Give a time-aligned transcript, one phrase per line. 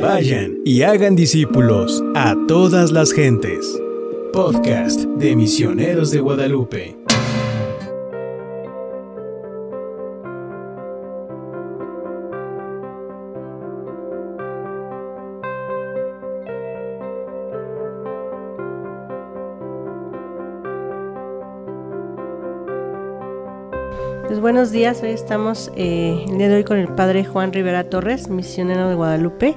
[0.00, 3.78] Vayan y hagan discípulos a todas las gentes.
[4.32, 6.96] Podcast de Misioneros de Guadalupe.
[24.26, 27.90] Pues buenos días, hoy estamos eh, el día de hoy con el Padre Juan Rivera
[27.90, 29.56] Torres, misionero de Guadalupe.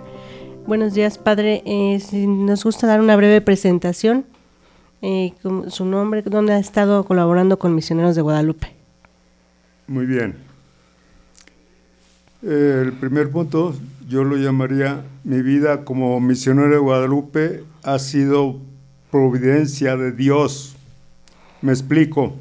[0.65, 1.61] Buenos días, Padre.
[1.65, 4.23] Eh, nos gusta dar una breve presentación,
[5.01, 5.33] eh,
[5.67, 8.71] su nombre, dónde ha estado colaborando con Misioneros de Guadalupe.
[9.87, 10.35] Muy bien.
[12.41, 13.75] El primer punto,
[14.07, 18.61] yo lo llamaría, mi vida como misionero de Guadalupe ha sido
[19.11, 20.77] providencia de Dios.
[21.61, 22.35] Me explico.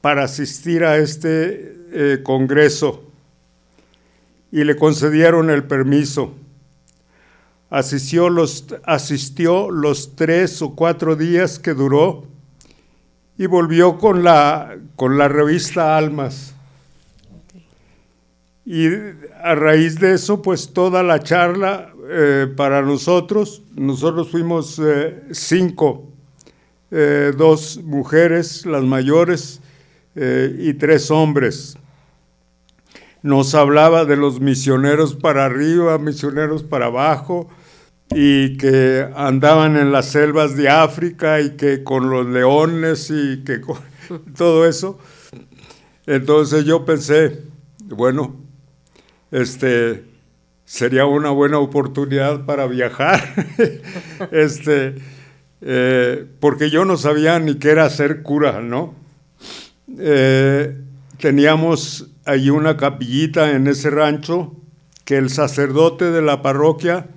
[0.02, 3.12] para asistir a este eh, congreso
[4.52, 6.34] y le concedieron el permiso
[7.70, 12.26] asistió los, asistió los tres o cuatro días que duró
[13.38, 16.56] y volvió con la, con la revista Almas.
[18.66, 18.88] Y
[19.44, 26.10] a raíz de eso, pues toda la charla eh, para nosotros, nosotros fuimos eh, cinco,
[26.90, 29.62] eh, dos mujeres, las mayores,
[30.18, 31.78] y tres hombres.
[33.22, 37.50] Nos hablaba de los misioneros para arriba, misioneros para abajo,
[38.12, 43.62] y que andaban en las selvas de África y que con los leones y que
[44.38, 45.00] todo eso.
[46.06, 47.42] Entonces yo pensé,
[47.80, 48.36] bueno,
[49.32, 50.04] este
[50.66, 53.22] sería una buena oportunidad para viajar,
[54.32, 54.96] este,
[55.62, 58.96] eh, porque yo no sabía ni qué era ser cura, ¿no?
[59.98, 60.76] Eh,
[61.20, 64.56] teníamos allí una capillita en ese rancho
[65.06, 67.08] que el sacerdote de la parroquia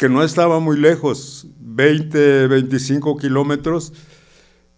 [0.00, 3.92] que no estaba muy lejos, 20, 25 kilómetros,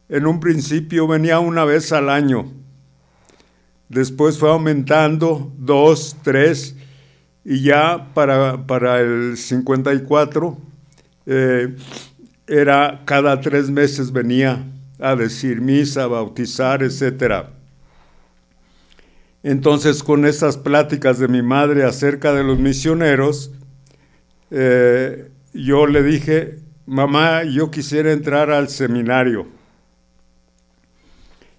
[0.09, 2.53] en un principio venía una vez al año.
[3.89, 6.75] Después fue aumentando, dos, tres,
[7.45, 10.59] y ya para, para el 54
[11.27, 11.77] eh,
[12.49, 14.67] era cada tres meses venía
[14.99, 17.47] a decir misa, a bautizar, etc.
[19.45, 23.53] Entonces con estas pláticas de mi madre acerca de los misioneros,
[24.55, 29.47] eh, yo le dije, mamá, yo quisiera entrar al seminario.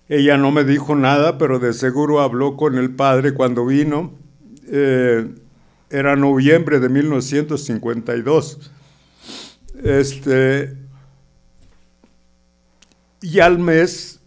[0.08, 4.14] Ella no me dijo nada, pero de seguro habló con el padre cuando vino.
[4.68, 5.28] Eh,
[5.90, 8.72] era noviembre de 1952.
[9.84, 10.78] Este,
[13.22, 14.20] y al mes,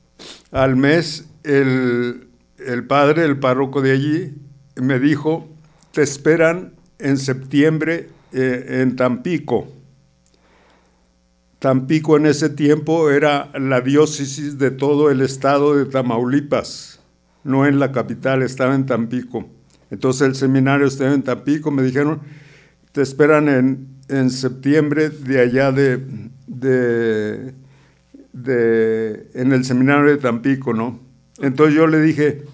[0.50, 2.26] al mes, el,
[2.58, 4.34] el padre, el párroco de allí,
[4.74, 5.48] me dijo,
[5.92, 9.66] te esperan en septiembre eh, en Tampico.
[11.58, 17.00] Tampico en ese tiempo era la diócesis de todo el estado de Tamaulipas,
[17.44, 19.48] no en la capital, estaba en Tampico.
[19.90, 22.20] Entonces el seminario estaba en Tampico, me dijeron,
[22.92, 26.04] te esperan en, en septiembre de allá de,
[26.46, 27.54] de,
[28.34, 31.00] de, en el seminario de Tampico, ¿no?
[31.38, 32.44] Entonces yo le dije,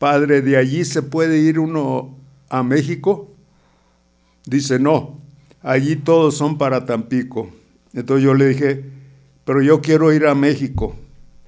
[0.00, 3.31] padre, ¿de allí se puede ir uno a México?
[4.46, 5.20] Dice, no,
[5.62, 7.50] allí todos son para Tampico.
[7.94, 8.84] Entonces yo le dije,
[9.44, 10.96] pero yo quiero ir a México.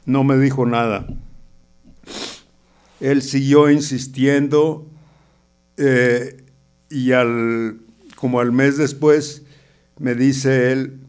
[0.06, 1.06] No me dijo nada.
[3.00, 4.87] Él siguió insistiendo
[5.76, 6.44] eh,
[6.91, 7.79] y al,
[8.17, 9.43] como al mes después
[9.99, 11.00] me dice él,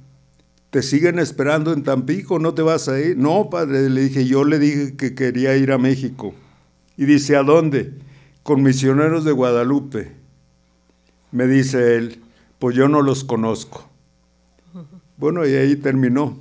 [0.70, 2.40] ¿te siguen esperando en Tampico?
[2.40, 3.18] ¿No te vas a ir?
[3.18, 6.34] No, padre, le dije, yo le dije que quería ir a México.
[6.98, 7.94] Y dice, ¿a dónde?
[8.44, 10.12] Con misioneros de Guadalupe.
[11.32, 12.22] Me dice él,
[12.60, 13.90] pues yo no los conozco.
[15.18, 16.38] Bueno, y ahí terminó.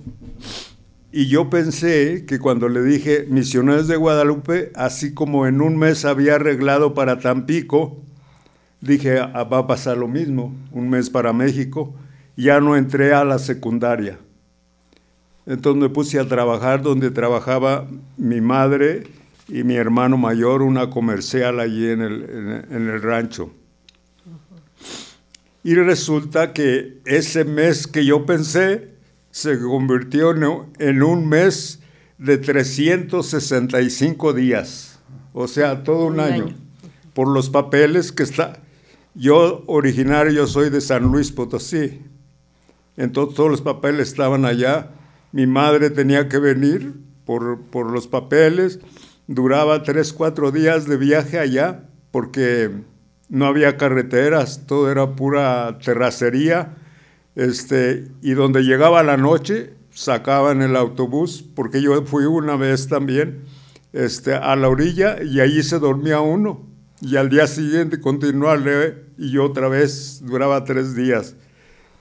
[1.12, 6.04] Y yo pensé que cuando le dije misioneros de Guadalupe, así como en un mes
[6.04, 8.02] había arreglado para Tampico,
[8.80, 11.94] dije, ah, va a pasar lo mismo, un mes para México,
[12.36, 14.18] ya no entré a la secundaria.
[15.46, 17.86] Entonces me puse a trabajar donde trabajaba
[18.16, 19.04] mi madre
[19.46, 23.52] y mi hermano mayor, una comercial allí en el, en el rancho.
[25.64, 28.94] Y resulta que ese mes que yo pensé,
[29.30, 30.30] se convirtió
[30.78, 31.80] en un mes
[32.18, 35.00] de 365 días,
[35.32, 36.54] o sea, todo un, año,
[37.14, 38.60] por los papeles que está.
[39.14, 42.02] Yo originario, yo soy de San Luis Potosí,
[42.96, 44.90] entonces todos los papeles estaban allá.
[45.32, 46.94] Mi madre tenía que venir
[47.24, 48.78] por, por los papeles,
[49.26, 52.70] duraba tres, cuatro días de viaje allá, porque
[53.28, 56.76] no había carreteras, todo era pura terracería
[57.34, 63.44] este, y donde llegaba la noche, sacaban el autobús, porque yo fui una vez también
[63.92, 66.66] este, a la orilla y allí se dormía uno.
[67.00, 71.34] Y al día siguiente continuarle y otra vez duraba tres días.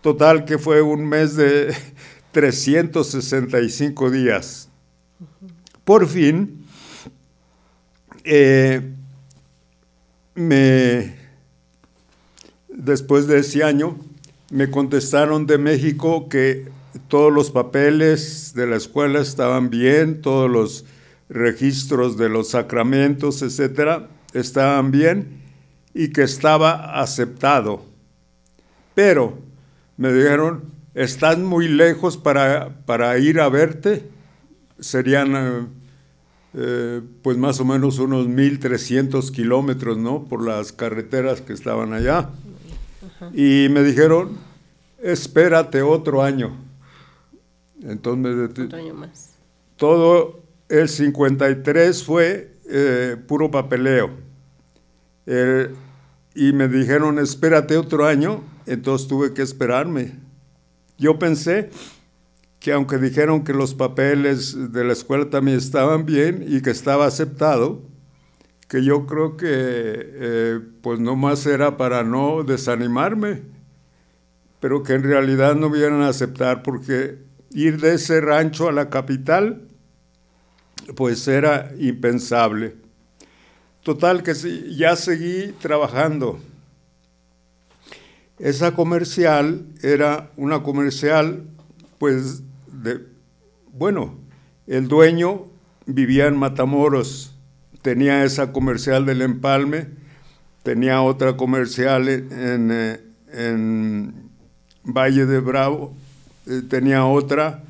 [0.01, 1.75] Total que fue un mes de
[2.31, 4.69] 365 días.
[5.83, 6.65] Por fin,
[8.23, 8.95] eh,
[10.35, 11.15] me,
[12.69, 13.97] después de ese año,
[14.51, 16.67] me contestaron de México que
[17.07, 20.85] todos los papeles de la escuela estaban bien, todos los
[21.29, 25.41] registros de los sacramentos, etcétera, estaban bien
[25.93, 27.83] y que estaba aceptado.
[28.93, 29.39] Pero
[29.97, 34.07] me dijeron, estás muy lejos para, para ir a verte,
[34.79, 35.82] serían
[36.55, 40.25] eh, pues más o menos unos 1.300 kilómetros, ¿no?
[40.25, 42.29] Por las carreteras que estaban allá.
[43.33, 44.37] Y me dijeron,
[45.01, 46.55] espérate otro año.
[47.81, 49.31] Entonces, otro año más.
[49.77, 54.11] Todo el 53 fue eh, puro papeleo.
[56.35, 60.13] y me dijeron, espérate otro año, entonces tuve que esperarme.
[60.97, 61.69] Yo pensé
[62.63, 67.05] que aunque dijeron que los papeles de la escuela también estaban bien y que estaba
[67.05, 67.81] aceptado,
[68.69, 73.41] que yo creo que eh, pues no más era para no desanimarme,
[74.61, 77.17] pero que en realidad no vieran a aceptar porque
[77.51, 79.67] ir de ese rancho a la capital
[80.95, 82.77] pues era impensable.
[83.83, 86.39] Total que sí, ya seguí trabajando.
[88.39, 91.43] Esa comercial era una comercial
[91.97, 92.41] pues
[93.71, 94.15] bueno,
[94.67, 95.47] el dueño
[95.85, 97.35] vivía en Matamoros,
[97.81, 99.87] tenía esa comercial del empalme,
[100.63, 103.03] tenía otra comercial en,
[104.85, 105.95] Valle de Bravo,
[106.45, 107.63] eh, tenía otra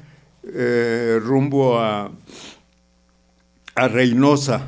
[0.44, 2.12] eh, rumbo a,
[3.76, 4.68] a Reynosa.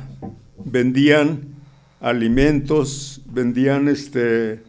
[0.64, 1.56] Vendían
[2.00, 4.62] alimentos, vendían este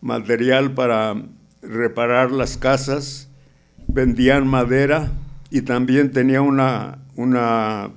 [0.00, 1.16] material para
[1.62, 3.28] reparar las casas,
[3.94, 5.12] vendían madera
[5.50, 7.90] y también tenía una, una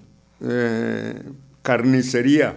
[1.63, 2.55] carnicería.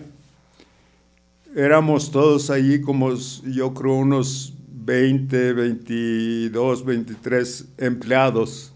[1.57, 4.55] Éramos todos allí como yo creo unos
[4.85, 8.73] 20, 22, 23 empleados.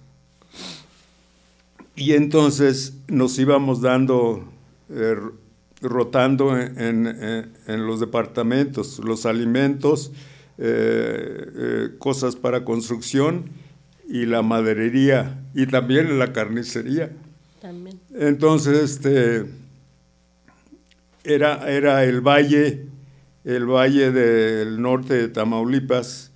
[1.96, 4.44] Y entonces nos íbamos dando,
[4.90, 5.16] eh,
[5.80, 10.12] rotando en, los departamentos, los alimentos,
[10.58, 13.50] eh, eh, cosas para construcción
[14.08, 17.10] y la maderería y también la carnicería.
[17.60, 17.98] También.
[18.14, 19.46] Entonces, este
[21.24, 22.86] era, era el valle,
[23.44, 26.30] el valle del norte de Tamaulipas,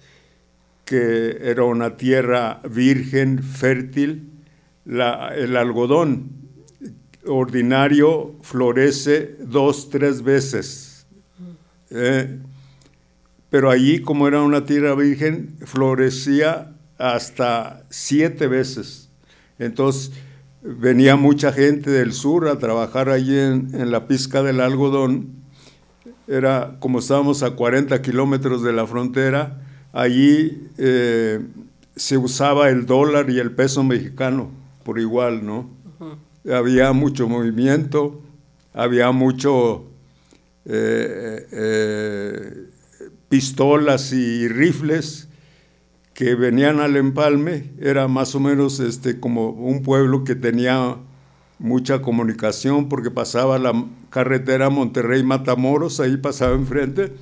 [0.85, 4.31] que era una tierra virgen, fértil.
[4.87, 6.31] La, el algodón
[7.27, 10.87] ordinario florece dos, tres veces
[11.91, 12.39] Eh,
[13.49, 19.09] pero allí, como era una tierra virgen, florecía hasta siete veces.
[19.59, 20.13] Entonces,
[20.63, 25.29] venía mucha gente del sur a trabajar allí en, la pizca del algodón.
[26.27, 29.63] Era como estábamos a 40 kilómetros de la frontera,
[29.93, 31.41] allí eh,
[31.97, 34.51] se usaba el dólar y el peso mexicano
[34.89, 35.69] por igual, ¿no?
[36.51, 38.23] Había mucho movimiento,
[38.73, 39.85] había mucho
[40.65, 42.53] eh, eh,
[43.29, 45.28] pistolas y rifles
[46.19, 50.97] que venían al empalme, era más o menos este, como un pueblo que tenía
[51.61, 57.13] mucha comunicación porque pasaba la carretera Monterrey-Matamoros, ahí pasaba enfrente,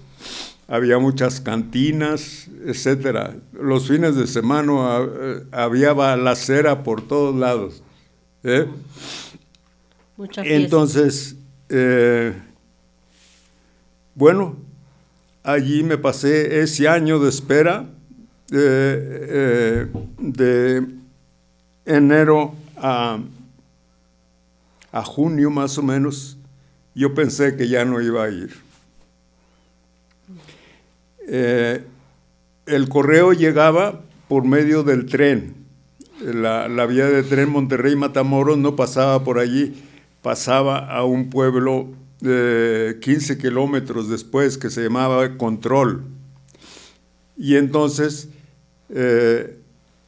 [0.66, 3.36] había muchas cantinas, etcétera.
[3.52, 5.06] Los fines de semana ah,
[5.52, 7.82] había balacera por todos lados.
[8.44, 8.66] ¿eh?
[10.38, 11.36] Entonces,
[11.68, 12.32] eh,
[14.14, 14.56] bueno,
[15.42, 17.90] allí me pasé ese año de espera
[18.52, 19.86] eh,
[20.18, 20.86] de
[21.84, 23.18] enero a,
[24.92, 26.36] a junio más o menos.
[26.94, 28.54] Yo pensé que ya no iba a ir.
[31.28, 31.84] Eh,
[32.66, 35.54] el correo llegaba por medio del tren.
[36.20, 39.74] La, la vía de tren Monterrey-Matamoros no pasaba por allí,
[40.22, 41.88] pasaba a un pueblo
[42.20, 46.04] 15 kilómetros después que se llamaba Control.
[47.36, 48.30] Y entonces,
[48.88, 49.58] eh,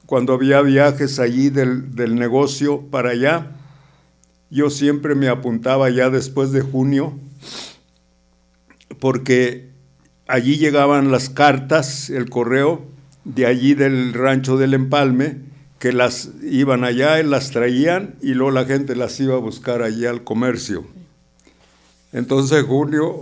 [0.07, 3.53] cuando había viajes allí del, del, negocio para allá,
[4.51, 7.19] yo siempre me apuntaba ya después de junio,
[8.99, 9.69] porque
[10.27, 12.87] allí llegaban las cartas, el correo,
[13.25, 18.51] de allí del rancho del Empalme, que las iban allá y las traían y luego
[18.51, 20.85] la gente las iba a buscar allí al comercio.
[22.13, 23.15] Entonces, junio,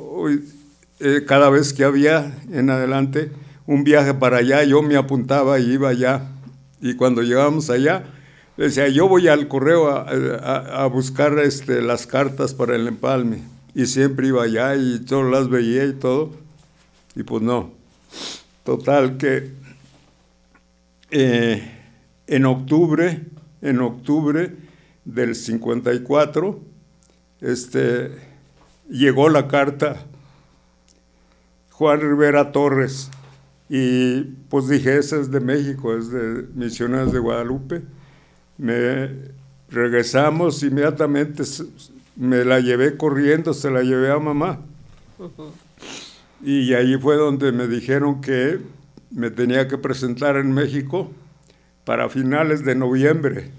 [1.01, 3.31] eh, cada vez que había en adelante
[3.67, 6.29] un viaje para allá, yo me apuntaba y iba allá.
[6.81, 8.05] Y cuando llegábamos allá,
[8.57, 13.43] decía, yo voy al correo a, buscar este, las cartas para el empalme.
[13.75, 16.31] Y siempre iba allá y todas las veía y todo.
[17.15, 17.73] Y pues no.
[18.65, 19.53] Total que
[21.11, 21.73] eh,
[22.27, 23.23] en octubre,
[23.63, 24.55] en octubre
[25.05, 26.61] del 54,
[27.41, 28.11] este,
[28.89, 29.97] llegó la carta
[31.71, 33.11] Juan Rivera Torres
[33.69, 37.83] y pues dije, esa es de México, es de Misioneros de Guadalupe.
[38.59, 39.11] Me
[39.69, 41.43] regresamos inmediatamente,
[42.15, 44.61] me la llevé corriendo, se la llevé a mamá.
[46.43, 48.61] Y ahí fue donde me dijeron que
[49.11, 51.11] me tenía que presentar en México
[51.85, 53.51] para finales de noviembre.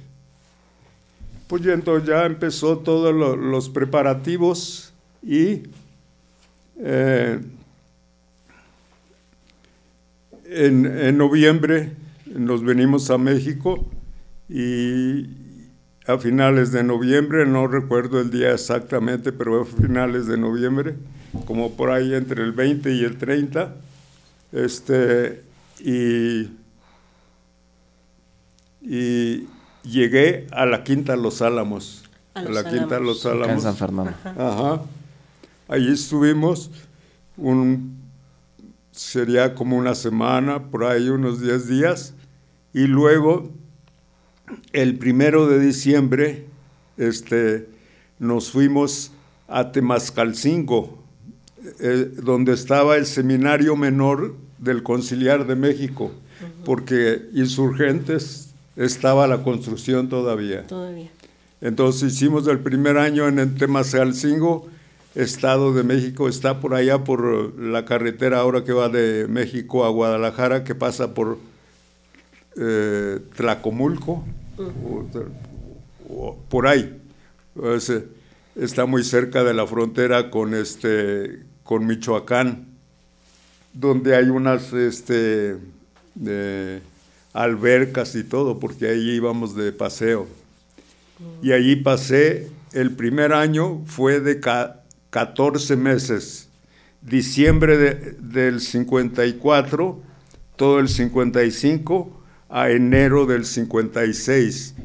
[1.48, 5.64] Pues y entonces ya empezó todos los preparativos y
[6.78, 7.40] eh,
[10.50, 11.94] en, noviembre
[12.26, 13.86] nos venimos a México
[14.50, 15.28] y
[16.06, 20.96] a finales de noviembre, no recuerdo el día exactamente, pero a finales de noviembre,
[21.46, 23.76] como por ahí entre el 20 y el 30,
[24.54, 25.44] este,
[25.80, 26.50] y,
[28.82, 29.48] y
[29.84, 32.04] llegué a la Quinta Los Álamos.
[32.34, 33.56] A, la Quinta Los Álamos.
[33.56, 34.14] En San Fernando.
[34.24, 34.82] Ajá.
[35.68, 36.72] Allí estuvimos
[37.36, 37.97] un,
[38.98, 42.14] sería como una semana, por ahí unos 10 días,
[42.74, 43.52] y luego
[44.74, 46.46] el primero de diciembre
[46.98, 47.70] este,
[48.18, 49.12] nos fuimos
[49.48, 50.98] a Temascalcingo,
[51.80, 56.12] eh, donde estaba el seminario menor del Conciliar de México,
[56.66, 60.66] porque insurgentes estaba la construcción todavía.
[60.66, 61.12] Todavía.
[61.62, 64.70] Entonces hicimos el primer año en el Temascalcingo
[65.16, 69.90] Estado de México está por allá por la carretera ahora que va de México a
[69.90, 71.40] Guadalajara, que pasa por
[72.56, 74.24] eh, Tlacomulco,
[76.50, 77.02] por ahí.
[78.56, 82.68] está muy cerca de la frontera con, este, con Michoacán,
[83.74, 85.58] donde hay unas este,
[87.34, 90.28] albercas y todo, porque ahí íbamos de paseo.
[91.42, 94.40] Y allí pasé, el primer año fue de,
[95.10, 96.50] 14 meses,
[97.02, 100.02] diciembre del 54,
[100.56, 104.76] todo el 55, a enero del 56,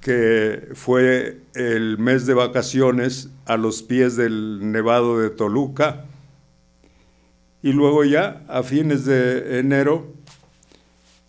[0.00, 6.04] que fue el mes de vacaciones a los pies del Nevado de Toluca.
[7.62, 10.12] Y luego ya, a fines de enero,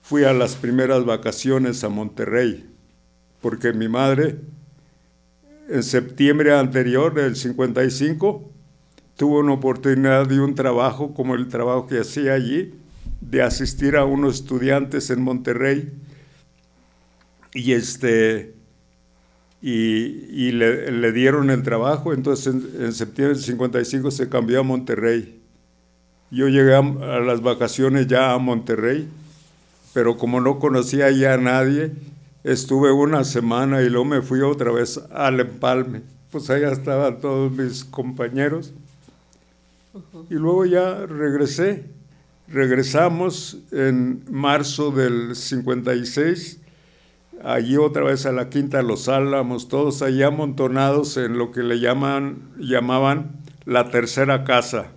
[0.01, 2.69] fui a las primeras vacaciones a Monterrey,
[3.41, 4.39] porque mi madre
[5.73, 8.47] en septiembre anterior del 55
[9.17, 12.75] tuve una oportunidad de un trabajo como el trabajo que hacía allí,
[13.21, 15.91] de asistir a unos estudiantes en Monterrey
[17.55, 18.53] y este
[19.63, 25.41] y, le, dieron el trabajo, entonces en, septiembre del 55 se cambió a Monterrey.
[26.29, 26.81] Yo llegué a,
[27.19, 29.07] las vacaciones ya a Monterrey,
[29.91, 31.93] pero como no conocía ya a nadie,
[32.43, 36.01] estuve una semana y luego me fui otra vez al Empalme.
[36.31, 38.73] Pues allá estaban todos mis compañeros.
[40.29, 41.85] Y luego ya regresé.
[42.47, 46.59] Regresamos en marzo del 56
[47.43, 51.61] allí otra vez a la Quinta de los Álamos, todos allí amontonados en lo que
[51.61, 53.33] le llaman, llamaban
[53.65, 54.87] la tercera casa,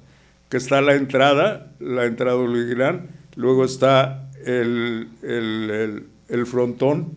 [0.49, 2.39] que está la entrada, la entrada
[2.69, 7.13] gran, luego está el, el, frontón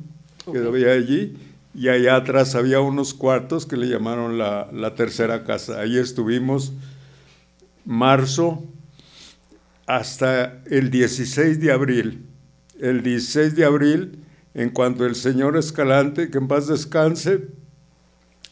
[0.52, 1.38] que había allí,
[1.74, 5.80] y allá atrás había unos cuartos que le llamaron la, la tercera casa.
[5.80, 6.74] Ahí estuvimos
[7.86, 8.64] marzo
[9.86, 12.26] hasta el 16 de abril.
[12.80, 14.20] El 16 de abril
[14.54, 17.48] en cuanto el señor Escalante, que en paz descanse,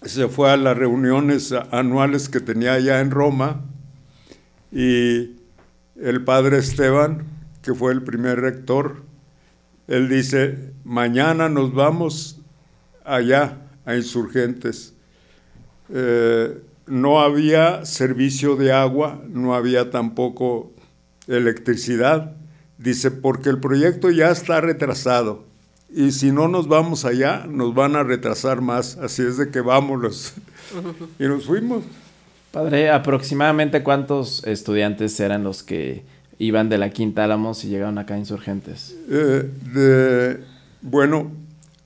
[0.03, 3.65] se fue a las reuniones anuales que tenía allá en Roma
[4.71, 5.37] y
[5.95, 7.25] el padre Esteban,
[7.61, 9.03] que fue el primer rector,
[9.87, 12.39] él dice, mañana nos vamos
[13.05, 14.93] allá a insurgentes.
[15.93, 20.71] Eh, no había servicio de agua, no había tampoco
[21.27, 22.35] electricidad.
[22.77, 25.47] Dice, porque el proyecto ya está retrasado
[25.89, 29.61] y si no nos vamos allá, nos van a retrasar más, así es de que
[29.61, 30.33] vámonos.
[31.19, 31.83] y nos fuimos.
[32.51, 36.03] Padre, aproximadamente cuántos estudiantes eran los que
[36.39, 38.95] iban de la Quinta Álamos y llegaron acá insurgentes?
[39.09, 40.43] Eh,
[40.81, 41.31] bueno,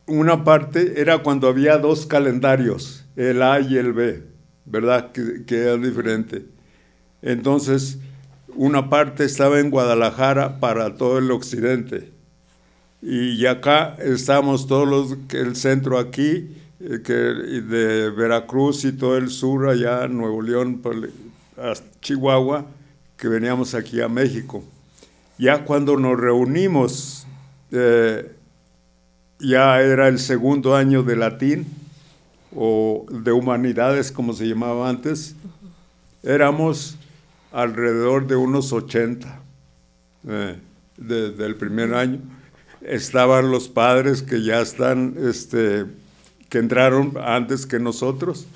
[0.08, 4.24] una parte era cuando había dos calendarios, el A y el B,
[4.66, 5.12] ¿verdad?
[5.12, 6.46] Que, que era diferente.
[7.22, 8.00] Entonces,
[8.56, 12.12] una parte estaba en Guadalajara para todo el occidente
[13.02, 19.30] y acá estamos todos los, el centro aquí, eh, que, de Veracruz y todo el
[19.30, 20.82] sur, allá Nuevo León,
[22.02, 22.68] Chihuahua,
[23.22, 24.64] que veníamos aquí a México.
[25.38, 27.26] Ya cuando nos reunimos,
[27.72, 28.36] eh,
[29.40, 31.68] ya era el segundo año de latín
[32.54, 35.36] o de humanidades, como se llamaba antes,
[36.24, 36.98] éramos
[37.54, 39.40] alrededor de unos 80
[40.28, 40.60] eh,
[40.98, 42.20] desde el primer año
[42.82, 45.86] estaban los padres que ya están, este,
[46.50, 48.48] que entraron antes que nosotros.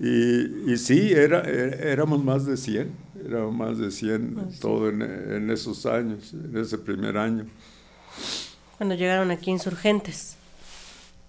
[0.00, 2.90] Y, y sí, era, éramos más de 100,
[3.26, 7.46] éramos más de 100 ah, todo en, en, esos años, en ese primer año.
[8.76, 10.36] Cuando llegaron aquí insurgentes.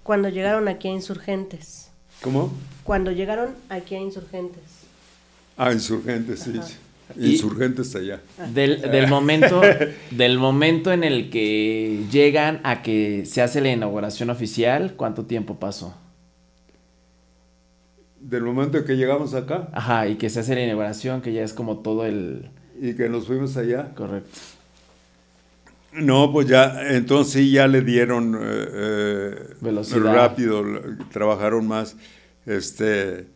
[0.04, 1.90] Cuando llegaron aquí a insurgentes.
[2.22, 2.52] ¿Cómo?
[2.84, 4.62] Cuando llegaron aquí a insurgentes.
[5.58, 6.60] Ah, insurgentes, sí.
[7.18, 8.22] Insurgentes allá.
[8.54, 9.62] Del, del, momento,
[10.12, 15.60] del momento en el que llegan a que se hace la inauguración oficial, ¿cuánto tiempo
[15.60, 15.96] pasó?
[18.22, 19.70] Del momento en que llegamos acá.
[19.74, 22.50] Ajá, y que se hace la inauguración, que ya es como todo el...
[22.82, 23.94] Y que nos fuimos allá.
[23.96, 24.40] Correcto.
[25.94, 30.14] No, pues ya, entonces sí ya le dieron eh, eh, velocidad.
[30.14, 30.64] Rápido,
[31.12, 31.96] trabajaron más.
[32.46, 33.28] Este,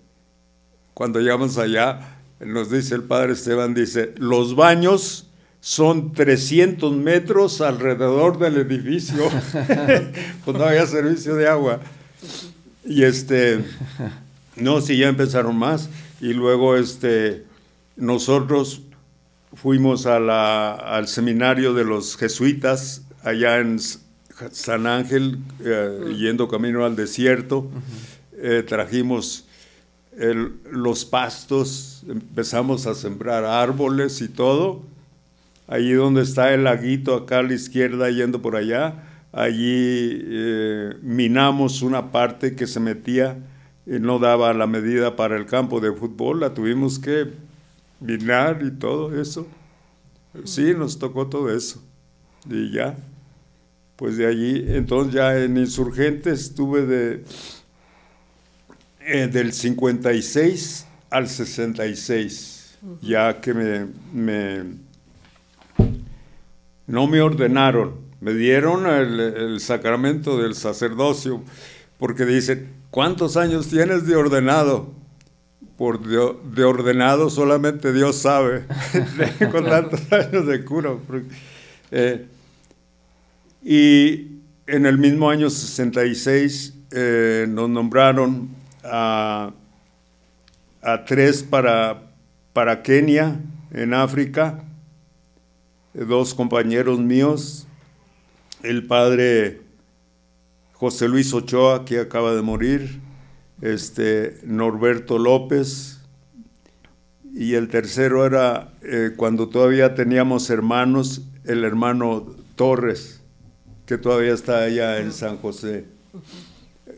[0.94, 8.38] cuando llegamos allá, nos dice el padre Esteban, dice, los baños son 300 metros alrededor
[8.38, 9.24] del edificio,
[10.46, 11.80] pues no había servicio de agua.
[12.86, 13.64] Y este,
[14.56, 15.90] no, sí, ya empezaron más.
[16.22, 17.46] Y luego este,
[17.96, 18.82] nosotros
[19.54, 23.80] fuimos a la, al seminario de los jesuitas allá en
[24.52, 27.70] San Ángel, eh, yendo camino al desierto.
[28.38, 29.46] Eh, trajimos
[30.70, 34.84] los pastos, empezamos a sembrar árboles y todo.
[35.68, 41.82] Allí donde está el laguito, acá a la izquierda, yendo por allá, allí eh, minamos
[41.82, 43.38] una parte que se metía
[43.86, 47.32] no daba la medida para el campo de fútbol, la tuvimos que
[48.00, 49.48] minar y todo eso.
[50.46, 51.84] Sí, nos tocó todo eso.
[52.50, 52.96] Y ya,
[53.96, 57.24] pues de allí, entonces ya en Insurgentes estuve de
[59.06, 64.64] eh, del 56 al 66, ya que me, me,
[66.88, 71.44] no me ordenaron, me dieron el, sacramento del sacerdocio,
[72.00, 74.94] porque dicen, ¿cuántos años tienes de ordenado?
[75.78, 78.66] Por de, ordenado solamente Dios sabe,
[79.52, 80.92] con tantos años de cura.
[81.90, 82.28] Eh,
[83.64, 84.28] y
[84.68, 88.50] en el mismo año 66 eh, nos nombraron
[88.84, 89.52] a,
[91.08, 92.04] tres para
[92.54, 93.40] para Kenia,
[93.72, 94.64] en África,
[95.96, 97.66] dos compañeros míos,
[98.62, 99.63] el padre
[100.84, 103.00] José Luis Ochoa, que acaba de morir,
[103.62, 106.02] este, Norberto López,
[107.34, 113.22] y el tercero era eh, cuando todavía teníamos hermanos, el hermano Torres,
[113.86, 115.86] que todavía está allá en San José.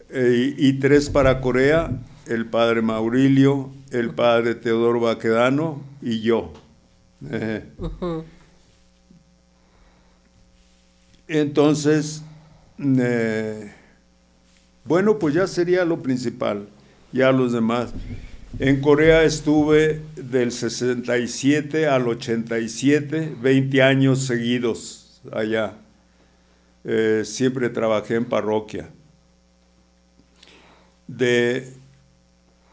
[0.10, 1.91] Eh, y, tres para Corea,
[2.26, 6.54] el padre Maurilio, el padre Teodoro Baquedano y yo.
[7.30, 7.63] Eh.
[11.28, 12.24] Entonces,
[14.84, 16.68] bueno, pues ya sería lo principal,
[17.12, 17.94] ya los demás.
[18.58, 25.74] En Corea estuve del 67 al 87, 20 años seguidos allá.
[26.86, 28.90] Eh, siempre trabajé en parroquia.
[31.08, 31.74] De,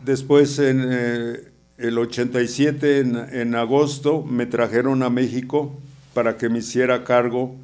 [0.05, 5.77] después en eh, el 87, en, agosto, me trajeron a México
[6.15, 7.57] para que me hiciera cargo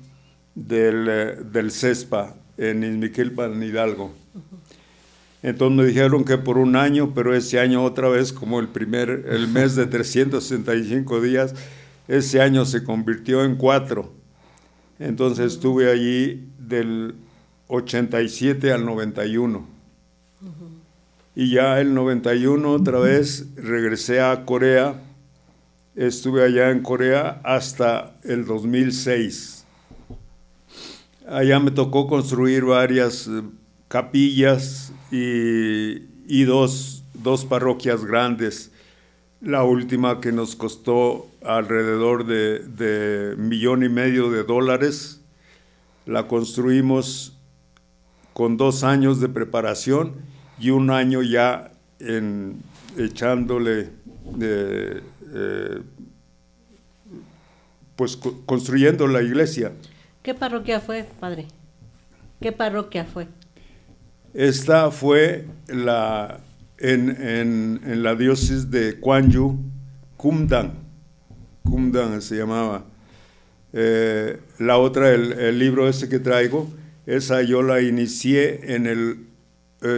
[0.59, 4.13] del, eh, del CESPA en Izmiquilpan, Hidalgo.
[5.43, 9.27] Entonces me dijeron que por un año, pero ese año otra vez, como el primer,
[9.29, 11.55] el mes de 365 días,
[12.09, 14.13] ese año se convirtió en cuatro.
[14.99, 17.15] Entonces estuve allí del
[17.69, 19.79] 87 al 91.
[21.37, 25.01] Y ya el 91 otra vez regresé a Corea.
[25.95, 29.58] Estuve allá en Corea hasta el 2006.
[31.31, 33.43] Allá me tocó construir varias eh,
[33.89, 37.05] capillas y, dos,
[37.47, 38.73] parroquias grandes.
[39.43, 45.21] La última que nos costó alrededor de, de millón y medio de dólares.
[46.07, 47.37] La construimos
[48.33, 50.15] con dos años de preparación
[50.59, 52.63] y un año ya en,
[52.97, 53.91] echándole,
[54.41, 55.03] eh,
[55.35, 55.83] eh,
[57.97, 59.73] pues construyendo la iglesia.
[60.23, 61.47] ¿Qué parroquia fue, padre?
[62.41, 63.29] ¿Qué parroquia fue?
[64.35, 66.41] Esta fue la,
[66.79, 69.59] en, la diócesis de Kwanju,
[70.17, 70.75] Kumdan.
[71.65, 72.85] Kumdan se llamaba.
[73.73, 76.69] Eh, la otra, el, libro ese que traigo,
[77.07, 79.27] esa yo la inicié en el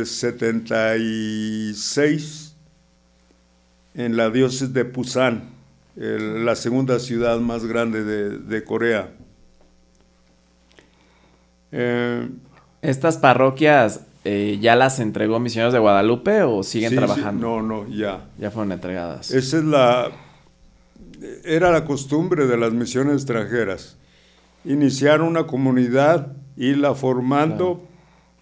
[0.06, 2.56] 76
[3.94, 5.50] eh, en la diócesis de Pusan,
[5.96, 9.12] la segunda ciudad más grande de, Corea.
[11.72, 12.28] Eh,
[12.82, 17.60] Estas parroquias eh, ¿ya las entregó Misioneros de Guadalupe o siguen trabajando?
[17.60, 18.28] no, no, ya.
[18.38, 19.30] Ya fueron entregadas.
[19.30, 20.10] Esa es la...
[21.44, 23.96] Era la costumbre de las misiones extranjeras.
[24.64, 27.86] Iniciar una comunidad, irla formando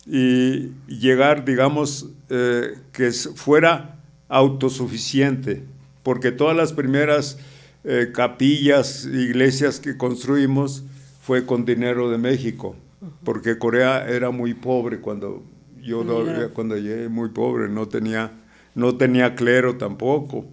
[0.07, 3.97] y llegar, digamos, eh, que fuera
[4.29, 5.65] autosuficiente.
[6.05, 7.39] Porque todas las primeras
[7.85, 10.85] eh, capillas, iglesias que construimos
[11.21, 12.77] fue con dinero de México.
[13.25, 15.45] Porque Corea era muy pobre cuando
[15.81, 16.05] yo
[16.53, 18.33] cuando llegué muy pobre, no tenía,
[18.75, 20.45] no tenía clero tampoco.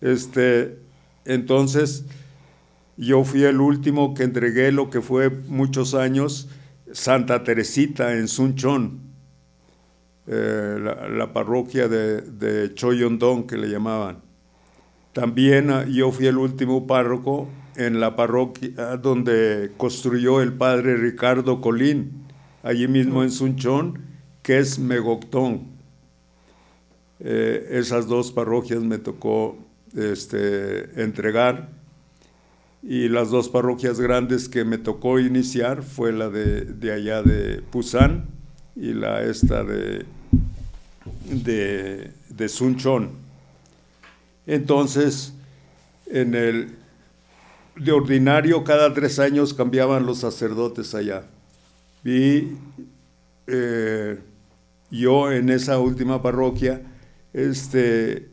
[0.00, 0.78] Este,
[1.24, 2.04] entonces,
[2.96, 6.48] yo fui el último que entregué lo que fue muchos años
[6.92, 9.00] Santa Teresita en Sunchon,
[10.26, 14.22] eh, la, parroquia de, de Choyondong que le llamaban.
[15.12, 21.60] También ah, yo fui el último párroco en la parroquia donde construyó el padre Ricardo
[21.60, 22.24] Colín,
[22.64, 24.00] allí mismo en Sunchon,
[24.42, 25.68] que es Megoctón.
[27.20, 29.56] Eh, esas dos parroquias me tocó
[29.96, 31.68] este, entregar
[32.82, 38.26] y las dos parroquias grandes que me tocó iniciar fue la de, allá de Pusan
[38.74, 40.04] y la esta de,
[41.30, 43.10] de, de Sunchon.
[44.46, 45.34] Entonces,
[46.06, 46.77] en el,
[47.78, 51.24] de ordinario cada tres años cambiaban los sacerdotes allá.
[52.04, 52.52] Y
[53.46, 54.18] eh,
[54.90, 56.82] yo en esa última parroquia,
[57.32, 58.28] este,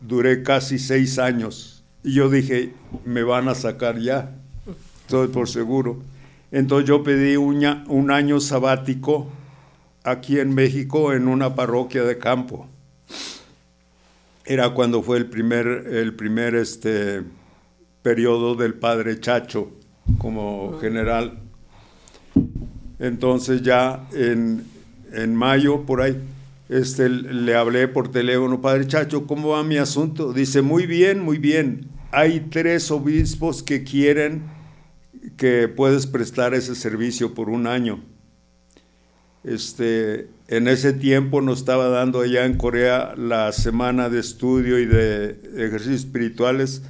[0.00, 1.84] duré casi seis años.
[2.04, 4.36] Y yo dije, me van a sacar ya,
[5.02, 6.02] estoy por seguro.
[6.50, 9.28] Entonces yo pedí un, un año sabático
[10.04, 12.66] aquí en México en una parroquia de campo.
[14.48, 17.22] Era cuando fue el primer, el primer este,
[18.00, 19.72] periodo del padre Chacho
[20.16, 21.38] como general.
[22.98, 24.64] Entonces ya en,
[25.36, 26.16] mayo, por ahí,
[26.70, 30.32] este, le hablé por teléfono, Padre Chacho, ¿cómo va mi asunto?
[30.32, 31.90] Dice, muy bien, muy bien.
[32.10, 34.44] Hay tres obispos que quieren
[35.36, 38.02] que puedes prestar ese servicio por un año.
[39.48, 44.84] Este, en ese tiempo nos estaba dando allá en Corea la semana de estudio y
[44.84, 46.82] de ejercicios espirituales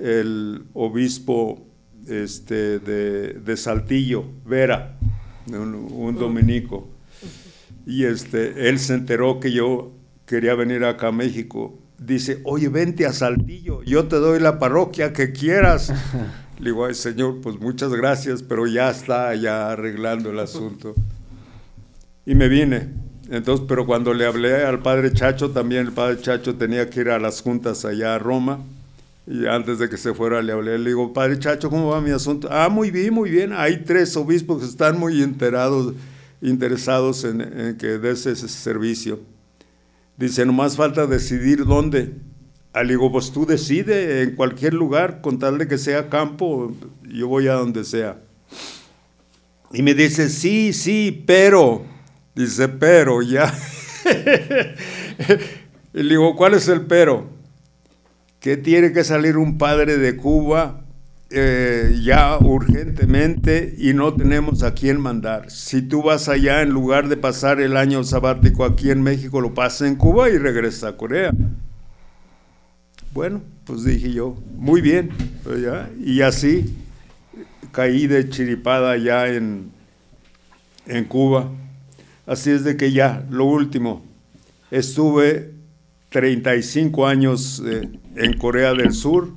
[0.00, 1.66] el obispo
[2.06, 4.96] este, de, Saltillo, Vera,
[5.48, 6.88] un, dominico.
[7.84, 9.90] Y este, él se enteró que yo
[10.24, 11.78] quería venir acá a México.
[11.98, 15.92] Dice, oye, vente a Saltillo, yo te doy la parroquia que quieras.
[16.60, 20.94] Le digo, ay señor, pues muchas gracias, pero ya está ya arreglando el asunto.
[22.28, 22.90] Y me vine.
[23.30, 27.08] Entonces, pero cuando le hablé al padre Chacho, también el padre Chacho tenía que ir
[27.08, 28.60] a las juntas allá a Roma.
[29.26, 32.10] Y antes de que se fuera le hablé, le digo, padre Chacho, ¿cómo va mi
[32.10, 32.46] asunto?
[32.50, 33.54] Ah, muy bien, muy bien.
[33.54, 35.94] Hay tres obispos que están muy enterados,
[36.42, 39.20] interesados en, que des ese servicio.
[40.18, 42.12] Dice, nomás falta decidir dónde.
[42.74, 46.76] Ah, le digo, pues tú decide en cualquier lugar, con tal de que sea campo,
[47.10, 48.20] yo voy a donde sea.
[49.72, 51.86] Y me dice, sí, sí, pero,
[52.44, 53.52] dice, pero ya.
[55.94, 57.38] y le digo, ¿cuál es el pero?
[58.40, 60.80] que tiene que salir un padre de Cuba
[61.30, 65.50] eh, ya urgentemente y no tenemos a quién mandar.
[65.50, 69.54] Si tú vas allá, en lugar de pasar el año sabático aquí en México, lo
[69.54, 71.32] pasas en Cuba y regresa a Corea.
[73.12, 75.10] Bueno, pues dije yo, muy bien.
[75.42, 75.66] Pues
[76.00, 76.76] y así
[77.72, 79.72] caí de chiripada allá en,
[80.86, 81.50] en Cuba.
[82.28, 84.04] Así es de que ya, lo último,
[84.70, 85.54] estuve
[86.10, 89.30] 35 años eh, en Corea del Sur.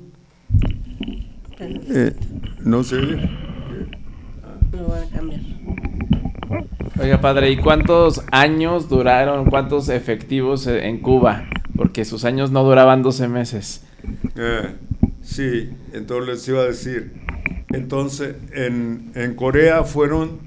[1.58, 2.14] Eh,
[2.60, 3.00] no sé.
[3.00, 5.40] Lo voy a cambiar.
[7.00, 11.48] Oiga, padre, ¿y cuántos años duraron, cuántos efectivos eh, en Cuba?
[11.74, 13.86] Porque sus años no duraban 12 meses.
[15.22, 17.14] sí, entonces les iba a decir.
[17.70, 20.40] Entonces, en, en Corea fueron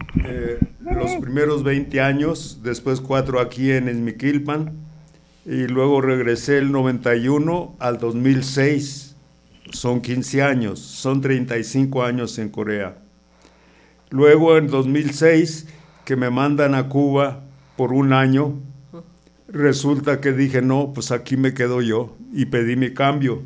[0.95, 4.73] los primeros 20 años, después cuatro aquí en Esmiquilpan
[5.45, 9.15] y luego regresé el 91 al 2006.
[9.71, 12.97] Son 15 años, son 35 años en Corea.
[14.09, 15.67] Luego en 2006,
[16.05, 17.43] que me mandan a Cuba
[17.75, 18.53] por un año,
[19.47, 23.41] resulta que dije, no, pues aquí me quedo yo y pedí mi cambio.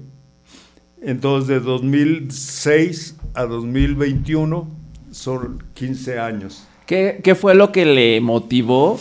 [1.02, 4.70] Entonces de 2006 a 2021
[5.12, 6.68] son 15 años.
[6.90, 9.00] ¿Qué, qué fue lo que le motivó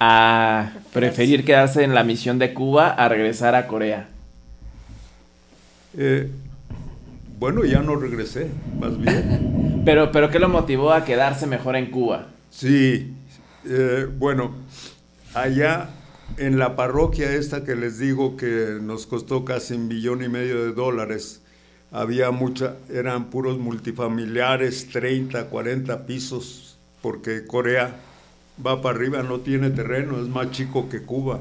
[0.00, 4.08] a preferir quedarse en la misión de Cuba a regresar a Corea?
[5.98, 6.30] Eh,
[7.38, 8.48] bueno, ya no regresé,
[8.80, 9.82] más bien.
[9.84, 12.28] pero, pero, ¿qué lo motivó a quedarse mejor en Cuba?
[12.48, 13.12] Sí,
[13.66, 14.54] eh, bueno,
[15.34, 15.90] allá
[16.38, 20.64] en la parroquia esta que les digo que nos costó casi un billón y medio
[20.64, 21.42] de dólares,
[21.92, 26.65] había mucha, eran puros multifamiliares, 30, 40 pisos,
[27.02, 27.96] porque Corea
[28.64, 31.40] va para arriba, no tiene terreno, es más chico que Cuba,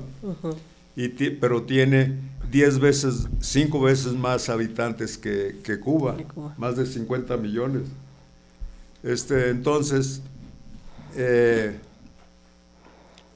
[0.95, 2.17] y pero tiene
[2.51, 6.17] 10 veces, 5 veces más habitantes que, Cuba,
[6.57, 7.83] más de 50 millones.
[9.03, 10.21] Este, entonces,
[11.15, 11.77] eh,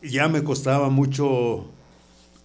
[0.01, 1.65] ya me costaba mucho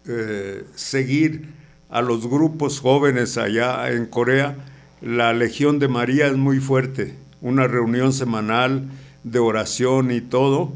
[0.06, 1.48] eh, seguir
[1.88, 4.56] a los grupos jóvenes allá en Corea.
[5.00, 8.88] La Legión de María es muy fuerte, una reunión semanal
[9.24, 10.72] de oración y todo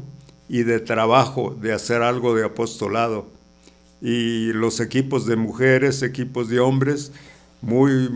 [0.49, 3.27] y de trabajo, de hacer algo de apostolado.
[4.01, 7.11] Y los equipos de mujeres, equipos de hombres,
[7.61, 8.09] muy,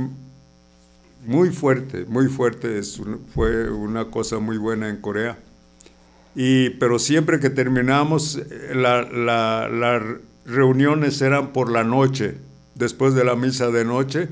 [1.26, 2.82] muy fuerte, muy fuerte,
[3.34, 5.38] fue una cosa muy buena en Corea.
[6.36, 8.42] Y, pero siempre que terminamos,
[8.74, 10.02] las
[10.46, 12.36] reuniones eran por la noche,
[12.76, 14.30] después de la misa de noche,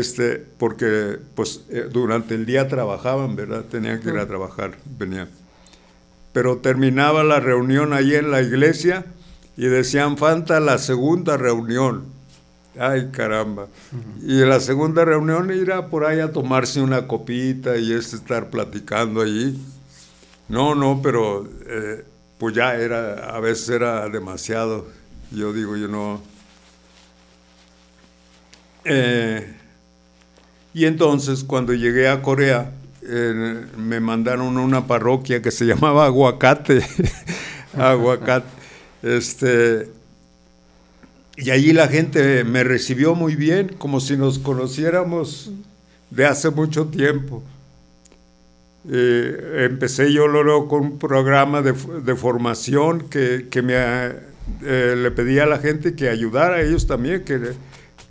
[0.00, 3.64] este, porque pues, eh, durante el día trabajaban, ¿verdad?
[3.70, 5.28] Tenían que ir a trabajar, venían
[6.32, 9.04] pero terminaba la reunión allí en la iglesia
[9.56, 12.04] y decían, falta la segunda reunión.
[12.78, 13.66] Ay, caramba.
[14.22, 19.20] Y la segunda reunión era por ahí a tomarse una copita y es estar platicando
[19.20, 19.62] allí.
[20.48, 22.02] No, no, pero eh,
[22.38, 24.86] pues ya era, a veces era demasiado.
[25.30, 26.22] Yo digo, yo no.
[28.84, 29.54] Eh,
[30.74, 32.72] y entonces cuando llegué a Corea,
[33.76, 36.82] me mandaron a una parroquia que se llamaba Aguacate.
[37.76, 38.46] Aguacate.
[39.02, 39.90] Este,
[41.36, 45.50] y allí la gente me recibió muy bien, como si nos conociéramos
[46.10, 47.42] de hace mucho tiempo.
[48.90, 51.74] Eh, empecé yo luego con un programa de,
[52.16, 57.40] formación que, me, eh, le pedía a la gente que ayudara a ellos también, que,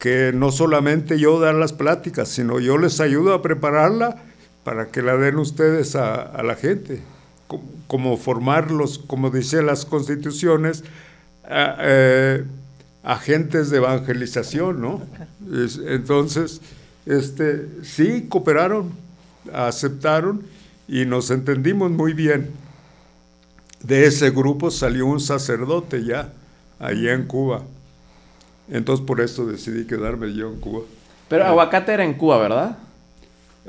[0.02, 4.18] que no solamente yo dar las pláticas, sino yo les ayudo a prepararla
[4.64, 7.04] para que la den ustedes a, la gente.
[7.86, 10.84] como formarlos, como decían las constituciones,
[11.48, 12.44] eh,
[13.04, 15.04] agentes de evangelización, ¿no?
[15.86, 16.62] entonces,
[17.06, 18.94] este, sí, cooperaron,
[19.54, 20.42] aceptaron
[20.88, 22.50] y nos entendimos muy bien.
[23.84, 26.34] De ese grupo salió un sacerdote ya,
[26.80, 27.62] allá en Cuba.
[28.72, 30.82] Entonces por eso decidí quedarme yo en Cuba.
[31.28, 32.78] Pero aguacate era en Cuba, ¿verdad?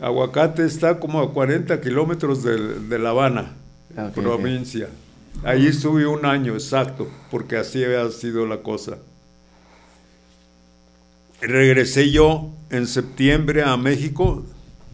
[0.00, 3.52] Aguacate está como a 40 kilómetros de, La Habana,
[3.96, 4.88] ah, provincia.
[5.44, 8.98] Ahí estuve un año exacto, porque así había sido la cosa.
[11.40, 14.44] Regresé yo en septiembre a México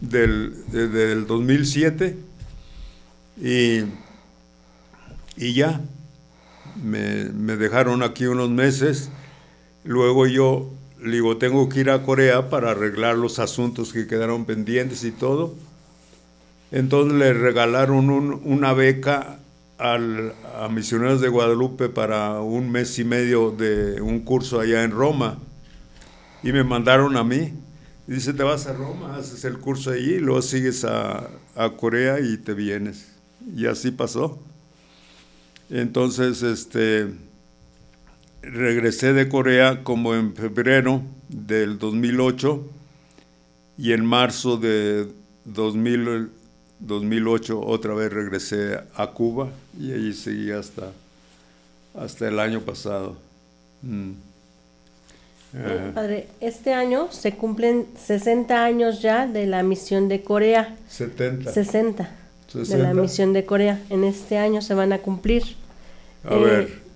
[0.01, 2.17] del, del 2007
[3.41, 3.83] y,
[5.37, 5.79] y ya
[6.83, 9.11] me, me dejaron aquí unos meses.
[9.89, 10.69] Luego yo
[11.01, 15.11] le digo, tengo que ir a Corea para arreglar los asuntos que quedaron pendientes y
[15.11, 15.55] todo.
[16.71, 18.11] Entonces le regalaron
[18.43, 19.39] una beca
[19.79, 25.39] a Misioneros de Guadalupe para un mes y medio de un curso allá en Roma.
[26.43, 27.51] Y me mandaron a mí.
[28.07, 31.31] Y dice, te vas a Roma, haces el curso allí, luego sigues a
[31.77, 33.15] Corea y te vienes.
[33.55, 34.37] Y así pasó.
[35.71, 37.07] Entonces, este
[38.41, 42.63] regresé de Corea como en febrero del 2008
[43.77, 45.07] y en marzo de
[45.45, 49.49] 2008 otra vez regresé a Cuba
[49.79, 50.91] y ahí seguí hasta,
[51.95, 53.17] hasta el año pasado.
[53.81, 54.11] Mm.
[55.95, 60.75] Padre, este año se cumplen 60 años ya de la misión de Corea.
[60.89, 61.51] 70.
[61.51, 62.07] 60.
[62.53, 63.81] De la misión de Corea.
[63.89, 65.43] En este año se van a cumplir.
[66.23, 66.88] A ver.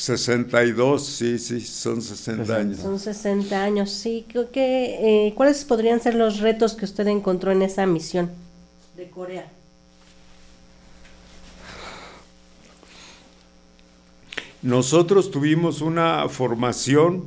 [0.00, 2.78] Eh, 62, sí, sí, son 60 años.
[2.78, 4.24] Son 60 años, sí.
[4.50, 8.30] Que, eh, ¿Cuáles podrían ser los retos que usted encontró en esa misión
[8.96, 9.46] de Corea?
[14.62, 17.24] Nosotros tuvimos una formación,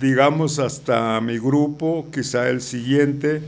[0.00, 3.42] digamos, hasta mi grupo, quizá el siguiente,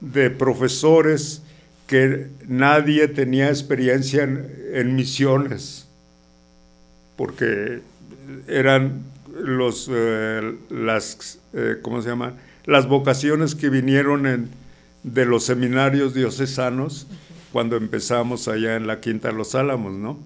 [0.00, 1.42] de profesores
[1.88, 5.85] que nadie tenía experiencia en misiones
[7.16, 7.80] porque
[8.48, 9.02] eran
[9.34, 12.34] los, eh, las, eh, ¿cómo se llama?
[12.64, 14.50] Las vocaciones que vinieron
[15.02, 17.06] de los seminarios diocesanos
[17.52, 20.18] cuando empezamos allá en la Quinta de los Álamos, ¿no?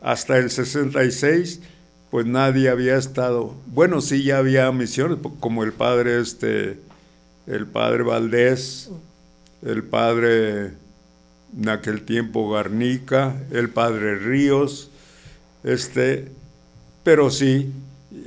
[0.00, 1.60] Hasta el 66,
[2.10, 6.78] pues nadie había estado, bueno, sí ya había misiones, como el padre este,
[7.46, 8.90] el padre Valdés,
[9.62, 10.72] el padre
[11.56, 14.90] en aquel tiempo Garnica, el padre Ríos,
[15.66, 16.28] este,
[17.02, 17.72] pero sí,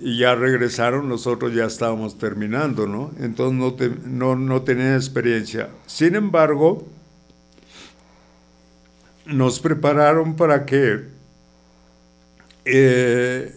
[0.03, 3.11] ya regresaron, nosotros ya estábamos terminando, ¿no?
[3.17, 5.69] Entonces no, no, tenían experiencia.
[5.87, 6.85] Sin embargo,
[9.25, 11.05] nos prepararon para que
[12.65, 13.55] eh,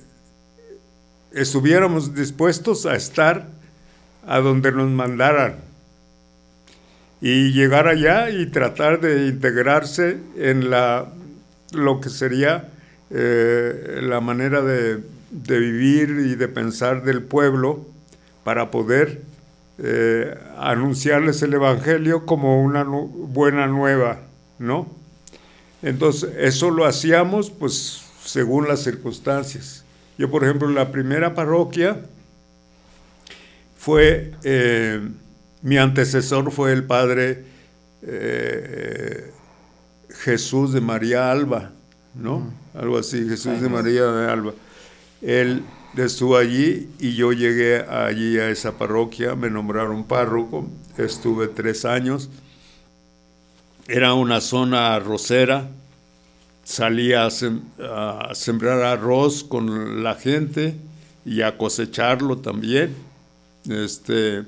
[1.32, 3.48] estuviéramos dispuestos a estar
[4.24, 5.56] a donde nos mandaran
[7.20, 11.12] y llegar allá y tratar de integrarse en la,
[11.72, 12.68] lo que sería
[13.14, 17.84] eh, la manera de, vivir y de pensar del pueblo
[18.42, 19.20] para poder
[19.78, 24.20] eh, anunciarles el Evangelio como una buena nueva,
[24.58, 24.86] ¿no?
[25.82, 29.84] Entonces, eso lo hacíamos pues según las circunstancias.
[30.16, 32.00] Yo, por ejemplo, la primera parroquia
[33.76, 35.06] fue, eh,
[35.60, 37.44] mi antecesor fue el padre
[40.08, 41.70] Jesús de María Alba,
[42.14, 42.52] ¿no?
[42.74, 44.52] Algo así, Jesús de María de Alba.
[45.20, 45.64] Él
[45.96, 52.28] estuvo allí y yo llegué allí a esa parroquia, me nombraron párroco, estuve tres años.
[53.88, 55.68] Era una zona arrocera,
[56.64, 60.76] salía a, a sembrar arroz con la gente
[61.24, 62.94] y a cosecharlo también.
[63.68, 64.44] Este,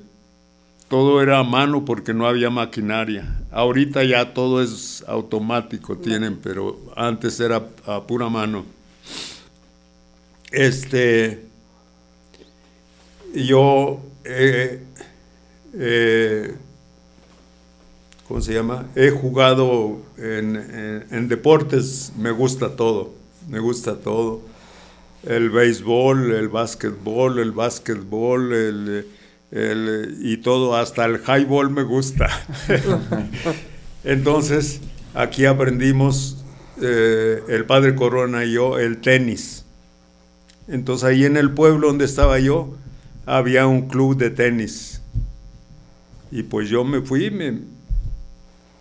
[0.94, 3.26] todo era a mano porque no había maquinaria.
[3.50, 8.64] Ahorita ya todo es automático, tienen, pero antes era a pura mano.
[10.52, 11.46] Este,
[13.34, 14.84] yo, eh,
[15.72, 16.54] eh,
[18.28, 18.86] ¿cómo se llama?
[18.94, 23.12] He jugado en, en deportes, me gusta todo,
[23.48, 24.42] me gusta todo.
[25.24, 29.06] El béisbol, el básquetbol, el básquetbol, el
[29.54, 32.28] y todo, hasta el highball me gusta.
[34.04, 34.80] Entonces,
[35.14, 36.44] aquí aprendimos
[36.82, 39.64] eh, el padre Corona y yo el tenis.
[40.66, 42.76] Entonces, ahí en el pueblo donde estaba yo,
[43.26, 45.00] había un club de tenis.
[46.32, 47.60] Y pues yo me fui, me,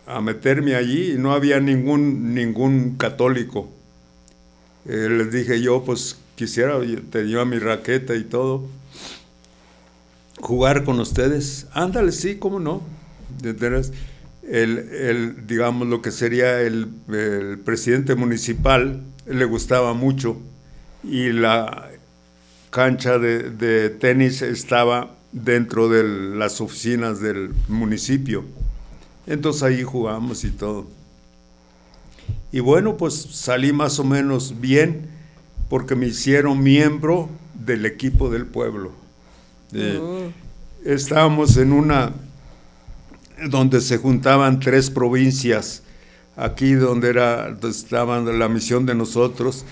[0.07, 3.69] a meterme allí y no había ningún, ningún católico.
[4.86, 6.80] Eh, les dije yo, pues quisiera,
[7.11, 8.67] tenía mi raqueta y todo,
[10.43, 11.67] jugar con ustedes.
[11.73, 12.81] Ándale, sí, cómo no.
[14.43, 16.87] El, el, digamos, lo que sería el,
[17.63, 20.37] presidente municipal le gustaba mucho
[21.01, 21.89] y la
[22.71, 26.03] cancha de, de tenis estaba dentro de
[26.35, 28.43] las oficinas del municipio.
[29.25, 30.87] Entonces ahí jugamos y todo.
[32.51, 35.07] Y bueno, pues salí más o menos bien
[35.69, 39.03] porque me hicieron miembro del equipo del pueblo.
[39.72, 40.32] Eh, oh.
[40.84, 42.11] Estábamos en una
[43.47, 45.84] donde se juntaban tres provincias,
[46.36, 49.66] aquí donde era donde estaban la misión de nosotros,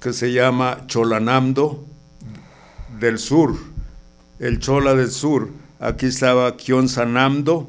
[0.00, 1.84] que se llama Cholanamdo
[3.00, 3.56] del Sur,
[4.38, 5.50] el Chola del Sur.
[5.80, 7.68] Aquí estaba Kionsanamdo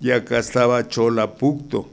[0.00, 1.88] y acá estaba Cholapucto.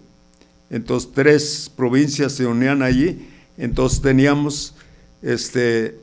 [0.70, 3.28] Entonces tres provincias se unían allí,
[3.58, 4.74] entonces teníamos,
[5.22, 6.00] este,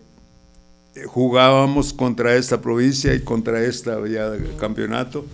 [1.07, 5.25] jugábamos contra esta provincia y contra esta ya campeonato,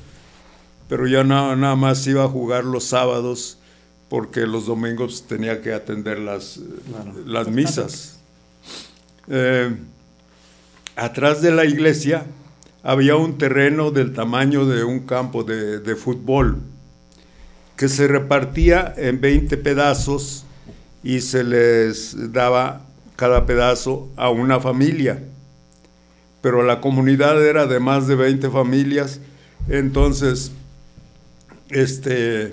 [0.89, 3.59] pero ya nada, nada más iba a jugar los sábados
[4.09, 6.61] porque los domingos tenía que atender las,
[7.27, 8.19] las misas.
[9.29, 9.75] Eh,
[10.97, 12.25] atrás de la iglesia
[12.83, 16.61] había un terreno del tamaño de un campo de, fútbol
[17.77, 20.45] que se repartía en 20 pedazos
[21.03, 22.83] y se les daba
[23.17, 25.23] cada pedazo a una familia.
[26.45, 29.19] Pero la comunidad era de más de 20 familias,
[29.67, 30.53] entonces,
[31.71, 32.53] este,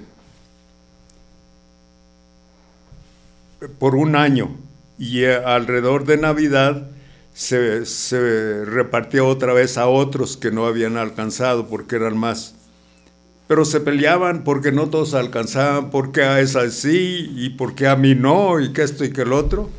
[3.80, 4.56] por un año
[4.98, 6.88] y alrededor de Navidad
[7.34, 12.56] se, se repartía otra vez a otros que no habían alcanzado porque eran más.
[13.50, 18.16] Pero se peleaban porque no todos alcanzaban, porque a esa sí y porque a mí
[18.16, 19.70] no, y que esto y que el otro.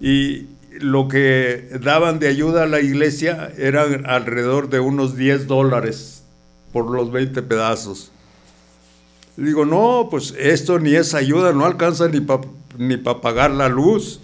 [0.00, 0.46] Y
[0.80, 6.22] lo que daban de ayuda a la iglesia eran alrededor de unos 10 dólares
[6.72, 8.10] por los 20 pedazos.
[9.36, 12.42] Digo, no, pues esto ni es ayuda, no alcanza ni para
[12.78, 14.20] ni pagar la luz.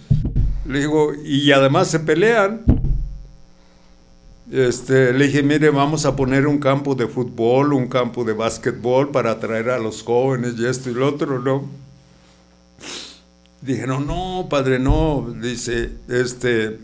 [0.65, 2.63] Le digo, y además se pelean.
[4.51, 9.09] Este, le dije, mire, vamos a poner un campo de fútbol, un campo de básquetbol
[9.11, 11.63] para atraer a los jóvenes y esto y lo otro, ¿no?
[13.61, 15.33] Dije, no, padre, no.
[15.41, 16.79] Dice, este,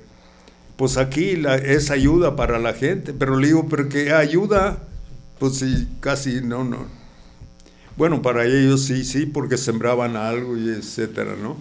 [0.75, 3.13] pues aquí es ayuda para la gente.
[3.13, 4.77] Pero le digo, ¿pero qué ayuda?
[5.39, 6.85] Pues sí, casi no, no.
[7.95, 11.57] Bueno, para ellos sí, sí, porque sembraban algo y etcétera, ¿no?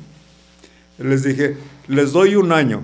[0.99, 1.57] Les dije,
[1.89, 2.83] les doy un año.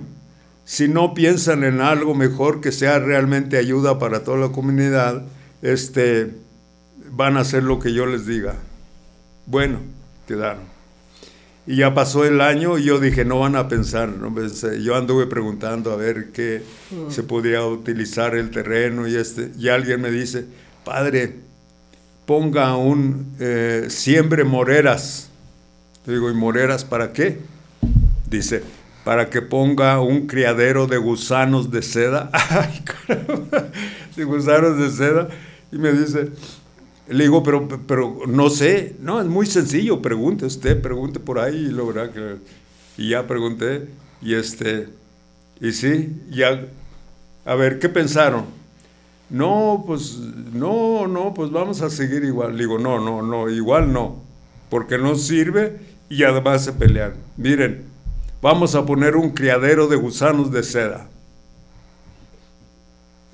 [0.65, 5.23] Si no piensan en algo mejor que sea realmente ayuda para toda la comunidad,
[5.61, 6.31] este,
[7.11, 8.55] van a hacer lo que yo les diga.
[9.45, 9.79] Bueno,
[10.27, 10.72] quedaron.
[11.65, 14.09] Y ya pasó el año y yo dije, no van a pensar.
[14.09, 14.33] ¿no?
[14.77, 16.61] Yo anduve preguntando a ver qué
[16.91, 17.09] mm.
[17.09, 20.45] se podía utilizar el terreno y, este, y alguien me dice,
[20.83, 21.35] padre,
[22.25, 25.29] ponga un, eh, siembre moreras.
[26.05, 27.39] Le digo, ¿y moreras para qué?
[28.29, 28.63] Dice,
[29.03, 32.29] para que ponga un criadero de gusanos de seda.
[32.33, 33.69] Ay, caramba,
[34.15, 35.29] de gusanos de seda.
[35.71, 36.29] Y me dice,
[37.07, 38.95] le digo, pero, pero no sé.
[38.99, 42.37] No, es muy sencillo, pregunte usted, pregunte por ahí y lo verá que...
[42.97, 43.87] Y ya pregunté,
[44.21, 44.87] y este,
[45.59, 46.65] y sí, ya,
[47.43, 48.45] a ver, ¿qué pensaron?
[49.29, 50.19] No, pues,
[50.53, 52.53] no, no, pues vamos a seguir igual.
[52.53, 54.21] Le digo, no, no, no, igual no,
[54.69, 55.79] porque no sirve
[56.09, 57.13] y además se pelean.
[57.35, 57.85] Miren,
[58.41, 61.09] vamos a poner un criadero de gusanos de seda.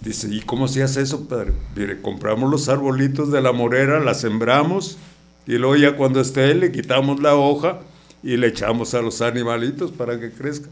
[0.01, 1.53] Dice, ¿y cómo se hace eso, padre?
[1.75, 4.97] Mire, compramos los arbolitos de la morera, la sembramos
[5.45, 7.79] y luego ya cuando esté le quitamos la hoja
[8.23, 10.69] y le echamos a los animalitos para que crezca.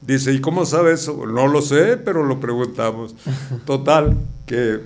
[0.00, 1.26] Dice, ¿y cómo sabe eso?
[1.26, 3.14] No lo sé, pero lo preguntamos.
[3.66, 4.80] Total, que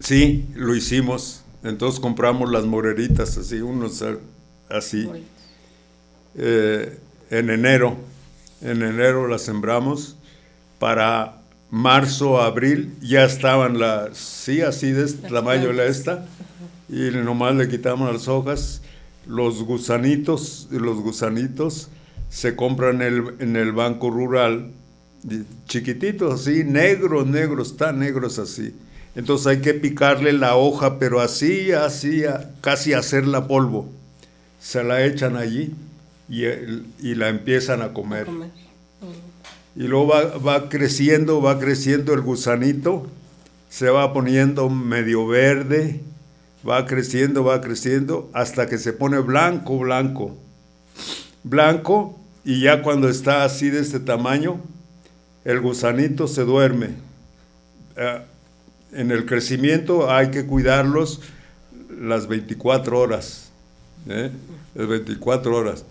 [0.00, 1.42] sí, lo hicimos.
[1.62, 4.02] Entonces compramos las moreritas así, unos
[4.68, 5.08] así.
[6.34, 6.98] Eh,
[7.30, 7.96] en enero,
[8.62, 10.16] en enero las sembramos.
[10.78, 11.41] Para
[11.72, 16.26] marzo, abril ya estaban las, sí, así de este tamaño la esta.
[16.88, 18.82] Y nomás le quitamos las hojas,
[19.26, 21.88] los gusanitos, los gusanitos
[22.28, 24.70] se compran en el, en el banco rural,
[25.66, 28.74] chiquititos así, negros, negros, tan negros así.
[29.14, 32.22] Entonces hay que picarle la hoja, pero así, así,
[32.60, 33.90] casi hacerla polvo.
[34.60, 35.72] Se la echan allí
[36.28, 38.26] y, y la empiezan a comer.
[39.74, 43.06] Y luego va, va, creciendo, va creciendo el gusanito,
[43.70, 46.00] se va poniendo medio verde,
[46.68, 50.36] va creciendo, va creciendo, hasta que se pone blanco, blanco.
[51.42, 54.60] Blanco, y ya cuando está así de este tamaño,
[55.44, 56.90] el gusanito se duerme.
[57.96, 58.22] Eh,
[58.92, 61.20] en el crecimiento hay que cuidarlos
[61.88, 63.50] las 24 horas.
[64.08, 64.30] ¿eh?
[64.74, 65.84] Las 24 horas.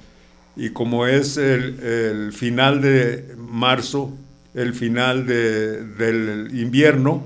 [0.56, 4.14] Y como es el, final de marzo,
[4.54, 7.26] el final del invierno,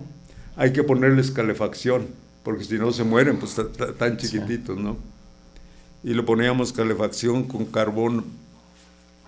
[0.56, 2.08] hay que ponerles calefacción,
[2.44, 3.56] porque si no se mueren, pues
[3.98, 4.98] tan chiquititos, ¿no?
[6.04, 8.24] Y le poníamos calefacción con carbón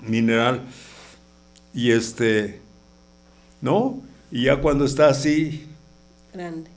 [0.03, 0.61] mineral.
[1.73, 2.59] Y este,
[3.61, 4.01] ¿no?
[4.31, 5.67] Y ya cuando está así,
[6.33, 6.69] grande.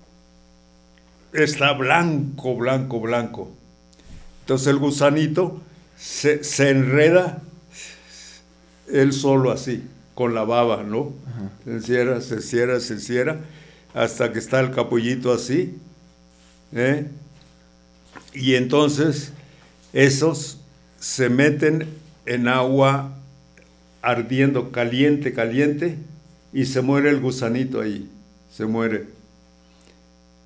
[1.32, 3.50] Está blanco, blanco, blanco.
[4.40, 5.60] Entonces el gusanito
[6.00, 7.42] se, se enreda
[8.92, 9.84] él solo así,
[10.14, 11.12] con la baba, ¿no?
[11.64, 13.40] Se encierra, se cierra, se cierra,
[13.94, 15.78] hasta que está el capullito así.
[16.72, 17.06] ¿eh?
[18.32, 19.32] Y entonces
[19.92, 20.58] esos
[20.98, 21.86] se meten
[22.26, 23.14] en agua
[24.02, 25.96] ardiendo, caliente, caliente,
[26.52, 28.08] y se muere el gusanito ahí,
[28.52, 29.06] se muere.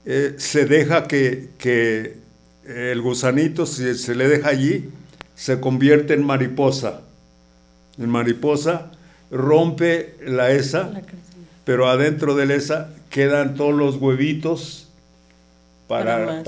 [0.04, 2.18] Eh, se deja que,
[2.66, 4.90] el gusanito, si se le deja allí,
[5.34, 7.00] se convierte en mariposa.
[7.98, 8.90] En mariposa
[9.30, 10.90] rompe la esa,
[11.64, 14.88] pero adentro de la esa quedan todos los huevitos
[15.86, 16.42] para,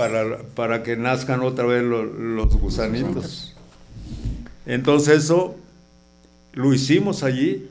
[0.55, 3.55] para, que nazcan otra vez los gusanitos.
[4.65, 5.57] Entonces eso
[6.55, 7.69] lo hicimos allí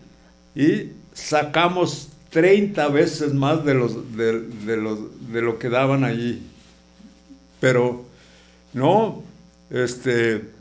[0.55, 4.99] y sacamos 30 veces más de, los, de, los,
[5.31, 6.41] de lo que daban allí.
[7.59, 8.05] Pero
[8.73, 9.23] no,
[9.69, 10.54] este,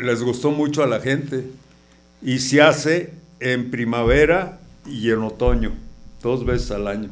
[0.00, 1.44] les gustó mucho a la gente
[2.22, 5.72] y se hace en primavera y en otoño,
[6.22, 7.10] dos veces al año.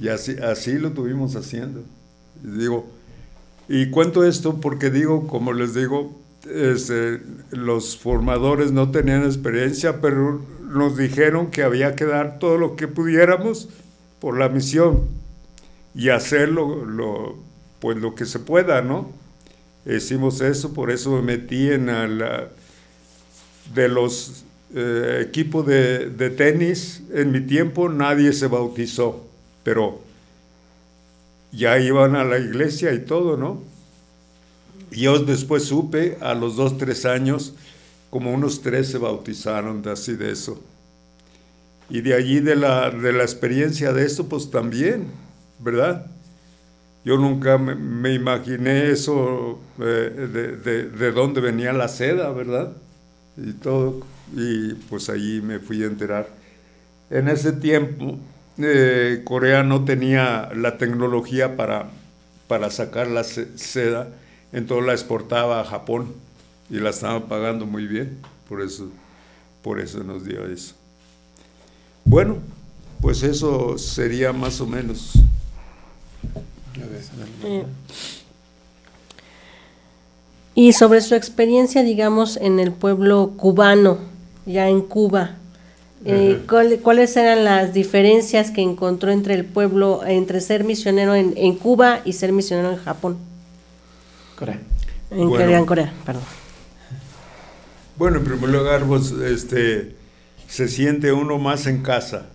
[0.00, 1.82] Y así, lo tuvimos haciendo.
[2.42, 2.90] Y digo,
[3.68, 6.18] y cuento esto porque digo, como les digo,
[6.50, 12.76] este, los formadores no tenían experiencia, pero nos dijeron que había que dar todo lo
[12.76, 13.68] que pudiéramos
[14.20, 15.02] por la misión
[15.94, 17.36] y hacerlo lo,
[17.80, 19.21] pues lo que se pueda, ¿no?
[19.84, 22.48] Hicimos eso, por eso me metí en la,
[23.74, 27.02] de los eh, equipos de, de, tenis.
[27.12, 29.26] En mi tiempo nadie se bautizó,
[29.64, 30.00] pero
[31.50, 33.60] ya iban a la iglesia y todo, ¿no?
[34.90, 37.54] Yo después supe, a los dos, tres años,
[38.10, 40.60] como unos tres se bautizaron de así de eso.
[41.88, 45.06] Y de allí de la, de la experiencia de eso, pues también,
[45.58, 46.06] ¿verdad?
[47.04, 50.28] Yo nunca me, imaginé eso, eh,
[50.64, 52.72] de, de, dónde venía la seda, ¿verdad?
[53.36, 54.02] Y todo,
[54.36, 56.28] y pues allí me fui a enterar.
[57.10, 58.18] En ese tiempo,
[58.58, 61.88] eh, Corea no tenía la tecnología para,
[62.46, 64.08] para sacar la seda,
[64.52, 66.14] entonces la exportaba a Japón
[66.70, 68.88] y la estaban pagando muy bien, por eso,
[69.62, 70.74] por eso nos dio eso.
[72.04, 72.38] Bueno,
[73.00, 75.12] pues eso sería más o menos.
[77.44, 77.64] Eh,
[80.54, 83.98] y sobre su experiencia, digamos, en el pueblo cubano,
[84.44, 85.36] ya en Cuba,
[86.04, 86.42] eh,
[86.82, 92.00] ¿cuáles eran las diferencias que encontró entre el pueblo, entre ser misionero en, en Cuba
[92.04, 93.16] y ser misionero en Japón?
[94.36, 94.60] Corea.
[95.10, 96.24] En Corea, en Corea, perdón.
[97.96, 99.94] Bueno, en primer lugar, pues, este,
[100.48, 102.26] se siente uno más en casa.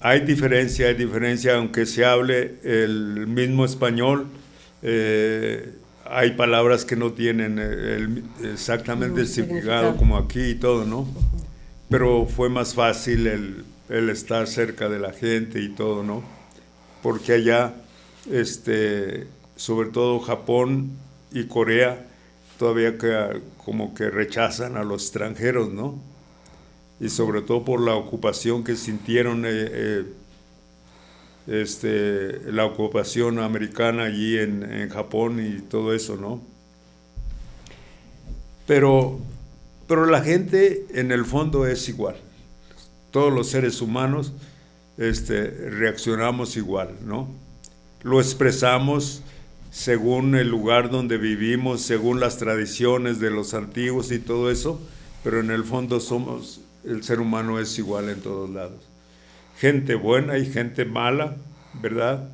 [0.00, 4.26] Hay diferencia, hay diferencia, aunque se hable el mismo español,
[4.82, 5.74] eh,
[6.04, 11.06] hay palabras que no tienen exactamente el significado como aquí y todo, ¿no?
[11.88, 16.22] Pero fue más fácil el, el, estar cerca de la gente y todo, ¿no?
[17.02, 17.74] Porque allá,
[18.30, 19.26] este,
[19.56, 20.90] sobre todo Japón
[21.32, 22.06] y Corea,
[22.58, 26.09] todavía que, como que rechazan a los extranjeros, ¿no?
[27.00, 30.04] Y sobre todo por la ocupación que sintieron, eh, eh,
[31.46, 36.40] este, la ocupación americana allí en, Japón y todo eso, ¿no?
[38.66, 39.18] Pero,
[39.88, 42.16] pero la gente en el fondo es igual.
[43.10, 44.32] Todos los seres humanos
[44.98, 47.28] este, reaccionamos igual, ¿no?
[48.02, 49.22] Lo expresamos
[49.70, 54.80] según el lugar donde vivimos, según las tradiciones de los antiguos y todo eso,
[55.22, 58.80] pero en el fondo somos, el ser humano es igual en todos lados.
[59.58, 61.36] Gente buena y gente mala,
[61.74, 62.28] ¿verdad?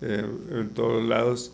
[0.00, 1.52] Eh, en todos lados,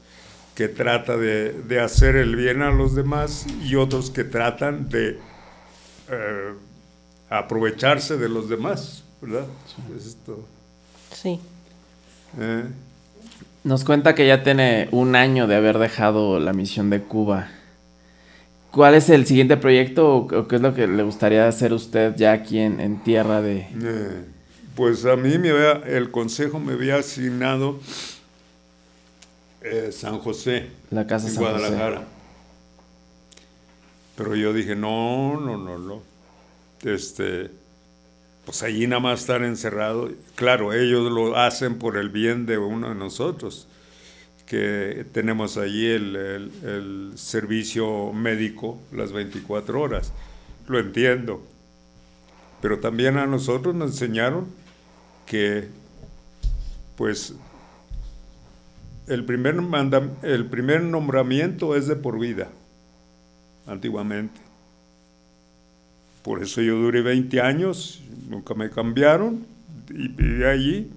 [0.55, 5.19] que trata de, hacer el bien a los demás y otros que tratan de
[6.11, 6.53] eh,
[7.31, 9.47] aprovecharse de los demás, ¿verdad?
[11.13, 11.41] Sí.
[12.39, 12.65] Eh,
[13.65, 17.51] Nos cuenta que ya tiene un año de haber dejado la misión de Cuba.
[18.71, 22.33] ¿Cuál es el siguiente proyecto o, qué es lo que le gustaría hacer usted ya
[22.33, 23.67] aquí en, tierra de...?
[23.83, 24.25] Eh,
[24.75, 27.81] pues a mí me había, el consejo me había asignado
[29.63, 32.05] eh, San José, la casa en Guadalajara.
[34.17, 36.03] Pero yo dije, no, no, no, no.
[36.85, 37.51] Este,
[38.45, 40.11] pues allí nada más estar encerrado.
[40.35, 43.68] Claro, ellos lo hacen por el bien de uno de nosotros
[44.49, 50.13] que tenemos allí el, servicio médico las 24 horas.
[50.67, 51.43] Lo entiendo.
[52.63, 54.47] Pero también a nosotros nos enseñaron
[55.27, 55.69] que,
[56.97, 57.35] pues,
[59.07, 59.57] el primer,
[60.23, 62.49] el primer nombramiento es de por vida,
[63.67, 64.41] antiguamente.
[66.23, 69.47] Por eso yo duré 20 años, nunca me cambiaron
[69.91, 70.91] y viví allí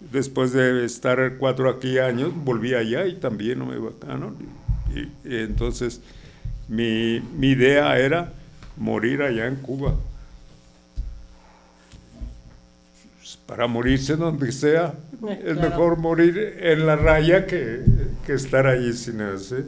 [0.00, 4.36] después de estar cuatro aquí años, volví allá y también no me vacaron.
[4.94, 6.00] Y, y, entonces
[6.68, 8.32] mi, mi, idea era
[8.76, 9.94] morir allá en Cuba.
[13.46, 14.94] Para morirse donde sea,
[15.28, 17.82] eh, es mejor morir en la raya que,
[18.24, 19.64] que estar allí sin hacer.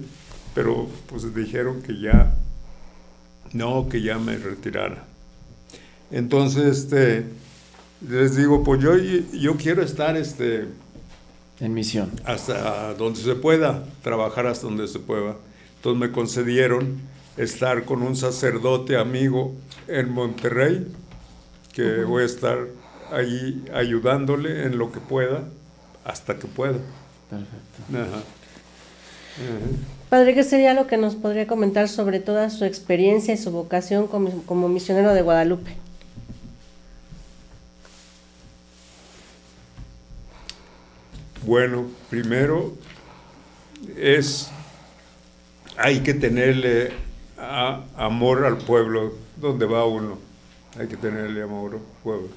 [0.54, 2.34] Pero pues dijeron que ya,
[3.52, 5.04] no, que ya me retirara.
[6.10, 7.24] Entonces, este,
[8.08, 10.66] les digo, pues yo, yo quiero estar este,
[11.60, 12.10] en misión.
[12.24, 15.36] Hasta donde se pueda, trabajar hasta donde se pueda.
[15.76, 17.00] Entonces me concedieron
[17.36, 19.54] estar con un sacerdote amigo
[19.88, 20.86] en Monterrey,
[21.72, 22.58] que voy a estar
[23.10, 25.44] ahí ayudándole en lo que pueda,
[26.04, 26.78] hasta que pueda.
[27.30, 28.24] Perfecto.
[30.10, 34.06] Padre, ¿qué sería lo que nos podría comentar sobre toda su experiencia y su vocación
[34.06, 35.81] como misionero de Guadalupe?
[41.44, 42.72] Bueno, primero
[43.96, 44.48] es,
[45.76, 46.92] hay que tenerle
[47.96, 50.18] amor al pueblo donde va uno.
[50.78, 52.28] Hay que tenerle amor al pueblo.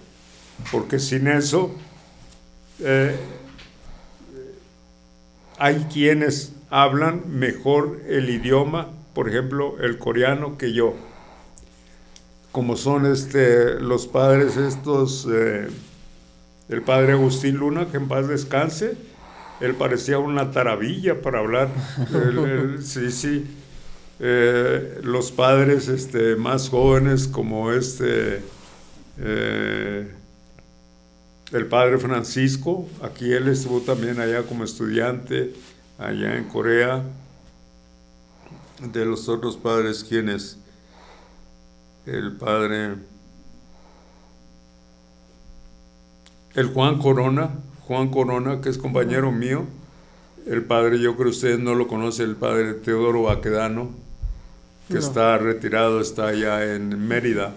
[0.71, 1.71] Porque sin eso,
[2.79, 3.15] eh,
[5.59, 10.95] hay quienes hablan mejor el idioma, por ejemplo, el coreano que yo.
[12.51, 15.27] Como son este, los padres estos...
[15.31, 15.67] Eh,
[16.69, 18.97] el padre Agustín Luna, que en paz descanse,
[19.61, 21.69] él parecía una taravilla para hablar.
[22.81, 23.45] sí, sí.
[24.19, 28.41] Eh, los padres este, más jóvenes como este,
[29.19, 30.11] eh,
[31.51, 35.53] el padre Francisco, aquí él estuvo también allá como estudiante,
[35.97, 37.03] allá en Corea,
[38.81, 40.57] de los otros padres, quienes,
[42.05, 42.95] el padre
[46.55, 47.51] el Juan Corona,
[47.81, 49.65] Juan Corona, que es compañero mío,
[50.47, 53.89] el padre, yo creo que ustedes no lo conocen, el padre Teodoro Baquedano,
[54.89, 57.53] que está retirado, está allá en Mérida,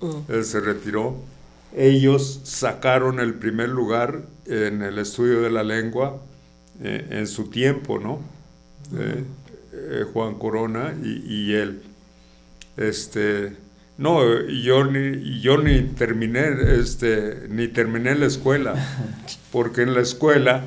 [0.00, 0.32] mm.
[0.32, 1.16] él se retiró.
[1.74, 6.18] Ellos sacaron el primer lugar en el estudio de la lengua
[6.82, 8.20] eh, en su tiempo, ¿no?
[8.98, 9.24] Eh,
[9.72, 11.82] eh, Juan Corona y, y él.
[12.76, 13.56] Este,
[13.98, 16.46] no, yo ni, yo ni terminé,
[16.78, 18.74] este, ni terminé la escuela,
[19.52, 20.64] porque en la escuela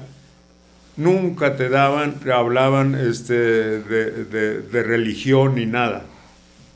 [0.98, 6.06] nunca te daban, hablaban este, de, religión ni nada.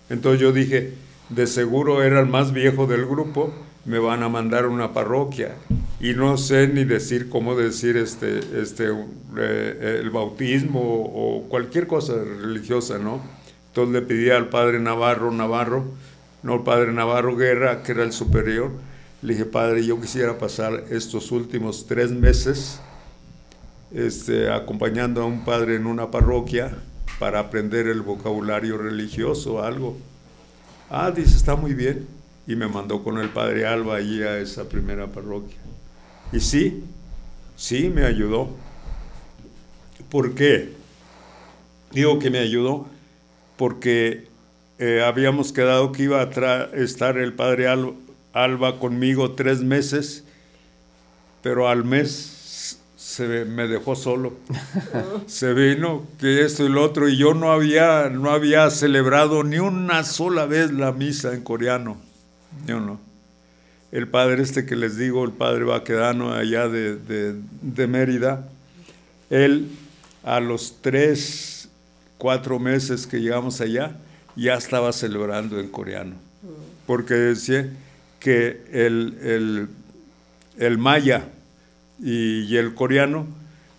[0.10, 0.94] Entonces yo dije,
[1.30, 3.54] de seguro era el más viejo del grupo,
[3.86, 5.56] me van a mandar a una parroquia.
[6.02, 8.88] Y no sé ni decir cómo decir este, este,
[9.38, 13.22] eh, el bautismo o cualquier cosa religiosa, ¿no?
[13.68, 15.86] Entonces le pedí al padre Navarro, Navarro,
[16.44, 18.72] no el padre Navarro Guerra, que era el superior.
[19.22, 22.80] Le dije, padre, yo quisiera pasar estos últimos tres meses
[23.92, 26.72] este, acompañando a un padre en una parroquia
[27.20, 29.98] para aprender el vocabulario religioso, algo.
[30.90, 32.08] Ah, dice, está muy bien.
[32.48, 35.58] Y me mandó con el padre Alba allí a esa primera parroquia.
[36.32, 36.84] Y sí,
[37.56, 38.50] sí me ayudó.
[40.10, 40.74] ¿Por qué?
[41.92, 42.88] Digo que me ayudó
[43.58, 44.29] porque
[44.80, 47.68] eh, habíamos quedado que iba a estar el padre
[48.32, 50.24] Alba conmigo tres meses,
[51.44, 54.34] pero al mes se me dejó solo.
[55.28, 59.60] se vino que esto y lo otro y yo no había, no había celebrado ni
[59.60, 61.98] una sola vez la misa en coreano.
[62.66, 63.02] Yo no.
[63.92, 66.96] El padre este que les digo, el padre Baquedano allá de,
[67.62, 68.48] de Mérida,
[69.30, 69.68] él
[70.24, 71.68] a los tres,
[72.18, 73.98] cuatro meses que llegamos allá,
[74.40, 76.16] ya estaba celebrando en coreano,
[76.86, 77.70] porque decía
[78.20, 79.68] que el,
[80.58, 81.26] el, maya
[82.02, 83.28] y, el coreano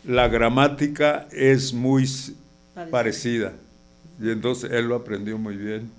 [0.05, 2.09] la gramática es muy
[2.91, 3.53] parecida.
[4.23, 5.91] Y entonces él lo aprendió muy bien,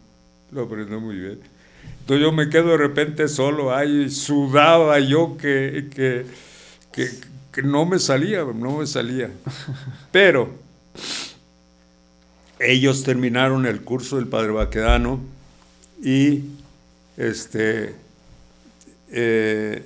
[0.52, 1.40] lo aprendió muy bien.
[2.02, 6.26] Entonces yo me quedo de repente solo, ahí sudaba yo que, que,
[7.52, 9.30] que no me salía, no me salía.
[10.12, 10.50] Pero
[12.62, 15.20] ellos terminaron el curso del Padre Baquedano
[16.04, 16.44] y
[17.18, 17.96] este,
[19.12, 19.84] eh,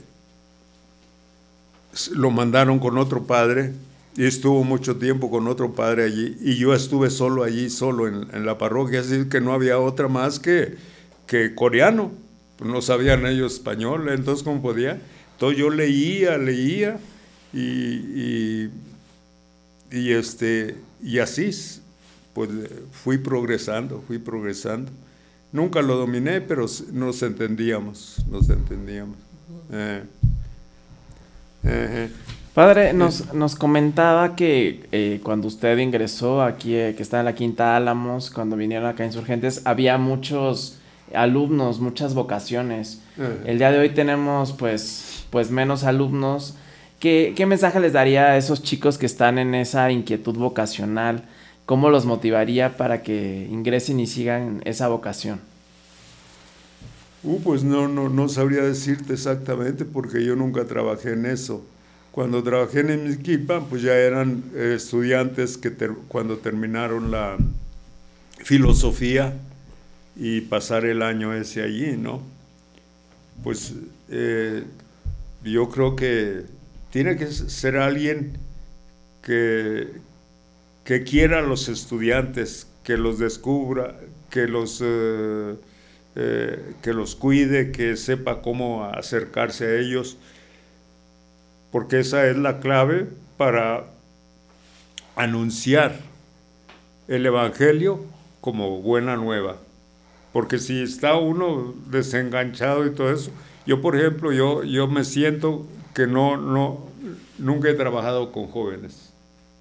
[2.12, 3.74] lo mandaron con otro padre
[4.16, 8.46] y estuvo mucho tiempo con otro padre allí y yo estuve solo allí, solo en,
[8.46, 10.76] la parroquia, así que no había otra más que,
[11.28, 12.12] que coreano,
[12.64, 15.02] no sabían ellos español, entonces ¿cómo podía?
[15.34, 16.98] Entonces yo leía, leía
[17.52, 18.70] y,
[19.92, 21.52] y, este, y así
[22.36, 22.50] pues
[22.92, 24.92] fui progresando, fui progresando.
[25.54, 29.16] Nunca lo dominé, pero nos entendíamos, nos entendíamos.
[29.72, 30.04] Eh,
[32.54, 37.36] Padre, nos, nos, comentaba que eh, cuando usted ingresó aquí, eh, que está en la
[37.36, 40.78] Quinta Álamos, cuando vinieron acá insurgentes, había muchos
[41.14, 43.02] alumnos, muchas vocaciones.
[43.46, 46.56] El día de hoy tenemos pues, pues menos alumnos.
[47.00, 51.24] ¿Qué, ¿Qué mensaje les daría a esos chicos que están en esa inquietud vocacional?
[51.66, 55.40] ¿Cómo los motivaría para que ingresen y sigan esa vocación?
[57.24, 61.66] Uh, pues no, no, no sabría decirte exactamente porque yo nunca trabajé en eso.
[62.12, 65.74] Cuando trabajé en Miquipa, pues ya eran eh, estudiantes que
[66.08, 67.36] cuando terminaron la
[68.38, 69.34] filosofía
[70.16, 72.22] y pasar el año ese allí, ¿no?
[73.44, 73.74] Pues
[74.10, 74.64] eh,
[75.44, 76.44] yo creo que
[76.92, 78.38] tiene que ser alguien
[79.22, 79.90] que,
[80.86, 83.96] que quiera los estudiantes, que los descubra,
[84.30, 85.56] que los, eh,
[86.16, 90.18] eh, que los cuide, que sepa cómo acercarse a ellos,
[91.72, 93.86] porque esa es la clave para
[95.16, 96.00] anunciar
[97.08, 98.06] el Evangelio
[98.40, 99.58] como buena nueva.
[100.34, 103.32] Porque si está uno desenganchado y todo eso,
[103.66, 105.66] yo por ejemplo, yo, yo me siento
[105.96, 106.86] que no, no,
[107.40, 109.12] nunca he trabajado con jóvenes,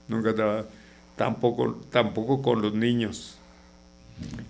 [0.07, 0.69] nunca he trabajado
[1.17, 3.39] tampoco, tampoco con los niños.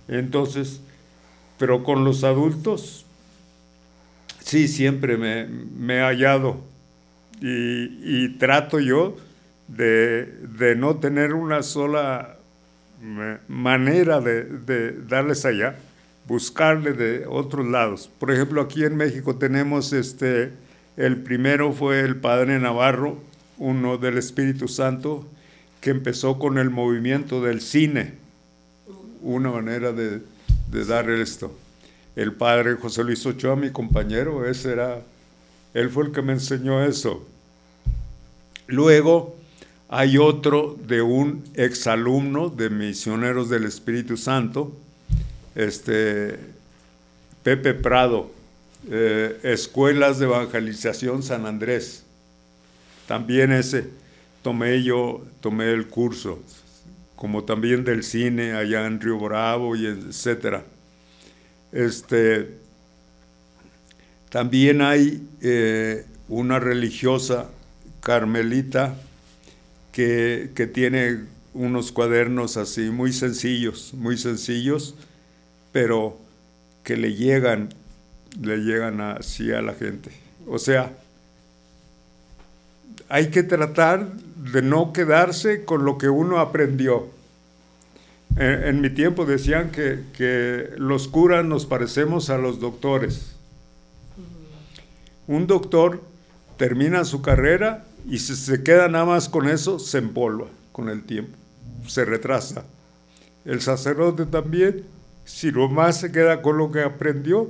[0.08, 0.80] Entonces,
[1.58, 3.04] pero con los adultos,
[4.40, 6.58] sí, siempre me, he hallado
[7.40, 9.16] y, trato yo
[9.68, 12.36] de, no tener una sola
[13.48, 15.76] manera de, de, darles allá,
[16.26, 18.10] buscarle de otros lados.
[18.18, 20.52] Por ejemplo, aquí en México tenemos este,
[20.96, 23.18] el primero fue el Padre Navarro,
[23.58, 25.26] uno del Espíritu Santo,
[25.84, 28.14] que empezó con el movimiento del cine,
[29.20, 30.22] una manera de,
[30.86, 31.54] dar esto.
[32.16, 35.02] El padre José Luis Ochoa, mi compañero, ese era,
[35.74, 37.26] él fue el que me enseñó eso.
[38.66, 39.36] Luego
[39.90, 44.74] hay otro de un exalumno de Misioneros del Espíritu Santo,
[45.54, 46.38] este,
[47.42, 48.30] Pepe Prado,
[48.90, 52.04] eh, Escuelas de Evangelización San Andrés,
[53.06, 54.02] también ese
[54.44, 56.38] tomé yo, tomé el curso,
[57.16, 60.62] como también del cine allá en Río Bravo y etcétera.
[61.72, 62.58] Este,
[64.28, 67.48] también hay eh, una religiosa
[68.00, 68.94] carmelita
[69.92, 71.20] que, que, tiene
[71.54, 74.94] unos cuadernos así muy sencillos, muy sencillos,
[75.72, 76.18] pero
[76.82, 77.70] que le llegan,
[78.38, 80.10] le llegan así a la gente.
[80.46, 80.92] O sea,
[83.08, 84.06] hay que tratar
[84.52, 87.08] de no quedarse con lo que uno aprendió.
[88.36, 93.36] En, mi tiempo decían que, los curas nos parecemos a los doctores.
[95.26, 96.02] Un doctor
[96.58, 101.04] termina su carrera y si se queda nada más con eso, se empolva con el
[101.04, 101.36] tiempo,
[101.86, 102.64] se retrasa.
[103.44, 104.84] El sacerdote también,
[105.24, 107.48] si lo más se queda con lo que aprendió,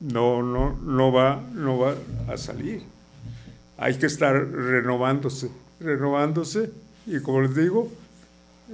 [0.00, 1.94] no, no, no, va, no va
[2.28, 2.82] a salir.
[3.76, 5.50] Hay que estar renovándose
[5.80, 6.70] renovándose
[7.06, 7.90] y como les digo,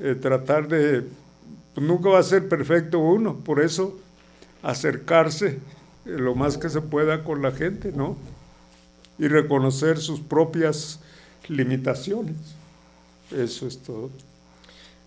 [0.01, 1.05] eh, tratar de,
[1.75, 3.97] pues nunca va a ser perfecto uno, por eso
[4.63, 5.59] acercarse eh,
[6.05, 8.17] lo más que se pueda con la gente, ¿no?
[9.19, 10.99] Y reconocer sus propias
[11.49, 12.37] limitaciones.
[13.31, 14.11] Eso es todo.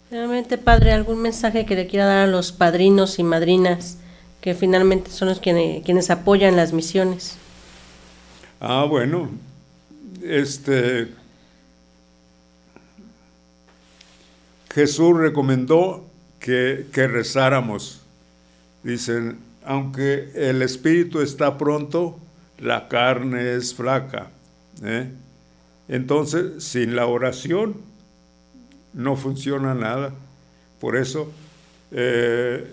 [0.10, 3.98] Realmente, padre, ¿algún mensaje que le quiera dar a los padrinos y madrinas
[4.40, 7.36] que finalmente son los quienes, quienes apoyan las misiones?
[8.62, 9.30] Ah, bueno,
[10.24, 11.10] este
[14.74, 16.06] Jesús recomendó
[16.40, 18.02] que, rezáramos.
[18.84, 22.18] Dicen, aunque el espíritu está pronto,
[22.60, 24.30] la carne es flaca.
[24.84, 25.10] ¿eh?
[25.88, 27.76] Entonces, sin la oración
[28.94, 30.14] no funciona nada.
[30.80, 31.32] Por eso,
[31.92, 32.66] eh,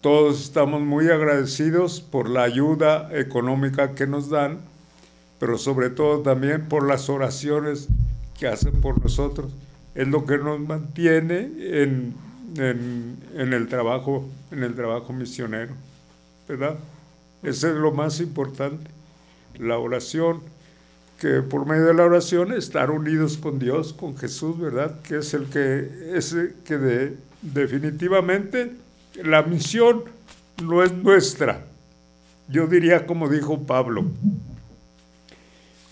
[0.00, 4.58] todos estamos muy agradecidos por la ayuda económica que nos dan,
[5.40, 7.88] pero sobre todo también por las oraciones
[8.38, 9.50] que hacen por nosotros.
[9.96, 12.14] Es lo que nos mantiene en,
[12.56, 15.74] en el, trabajo, en el trabajo misionero,
[16.46, 16.76] ¿verdad?
[17.42, 18.90] Eso es lo más importante,
[19.58, 20.42] la oración
[21.18, 25.00] que por medio de la oración estar unidos con Dios, con Jesús, ¿verdad?
[25.00, 28.72] Que es el que, es que de, definitivamente
[29.22, 30.04] la misión
[30.62, 31.64] no es nuestra.
[32.48, 34.04] Yo diría como dijo Pablo,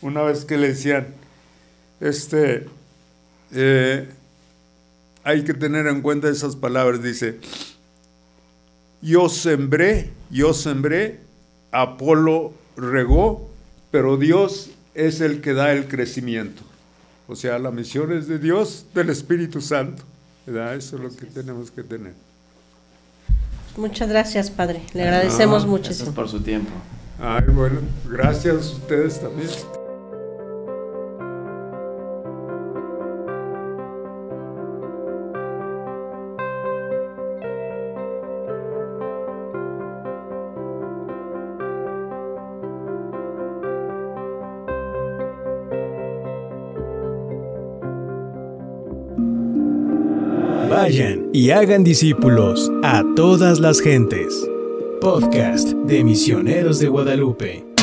[0.02, 1.06] una vez que le decían,
[2.00, 2.66] este,
[3.54, 4.08] eh,
[5.22, 7.38] hay que tener en cuenta esas palabras, dice,
[9.00, 11.20] yo sembré, yo sembré,
[11.72, 13.50] Apolo regó,
[13.90, 16.62] pero Dios es el que da el crecimiento.
[17.26, 20.02] O sea, la misión es de Dios, del Espíritu Santo.
[20.46, 20.74] ¿verdad?
[20.74, 22.12] Eso es lo que tenemos que tener.
[23.76, 24.82] Muchas gracias, Padre.
[24.92, 26.70] Le agradecemos mucho Gracias por su tiempo.
[27.20, 29.48] Ay, bueno, gracias a ustedes también.
[51.34, 54.48] Y hagan discípulos a todas las gentes.
[55.00, 57.73] Podcast de Misioneros de Guadalupe.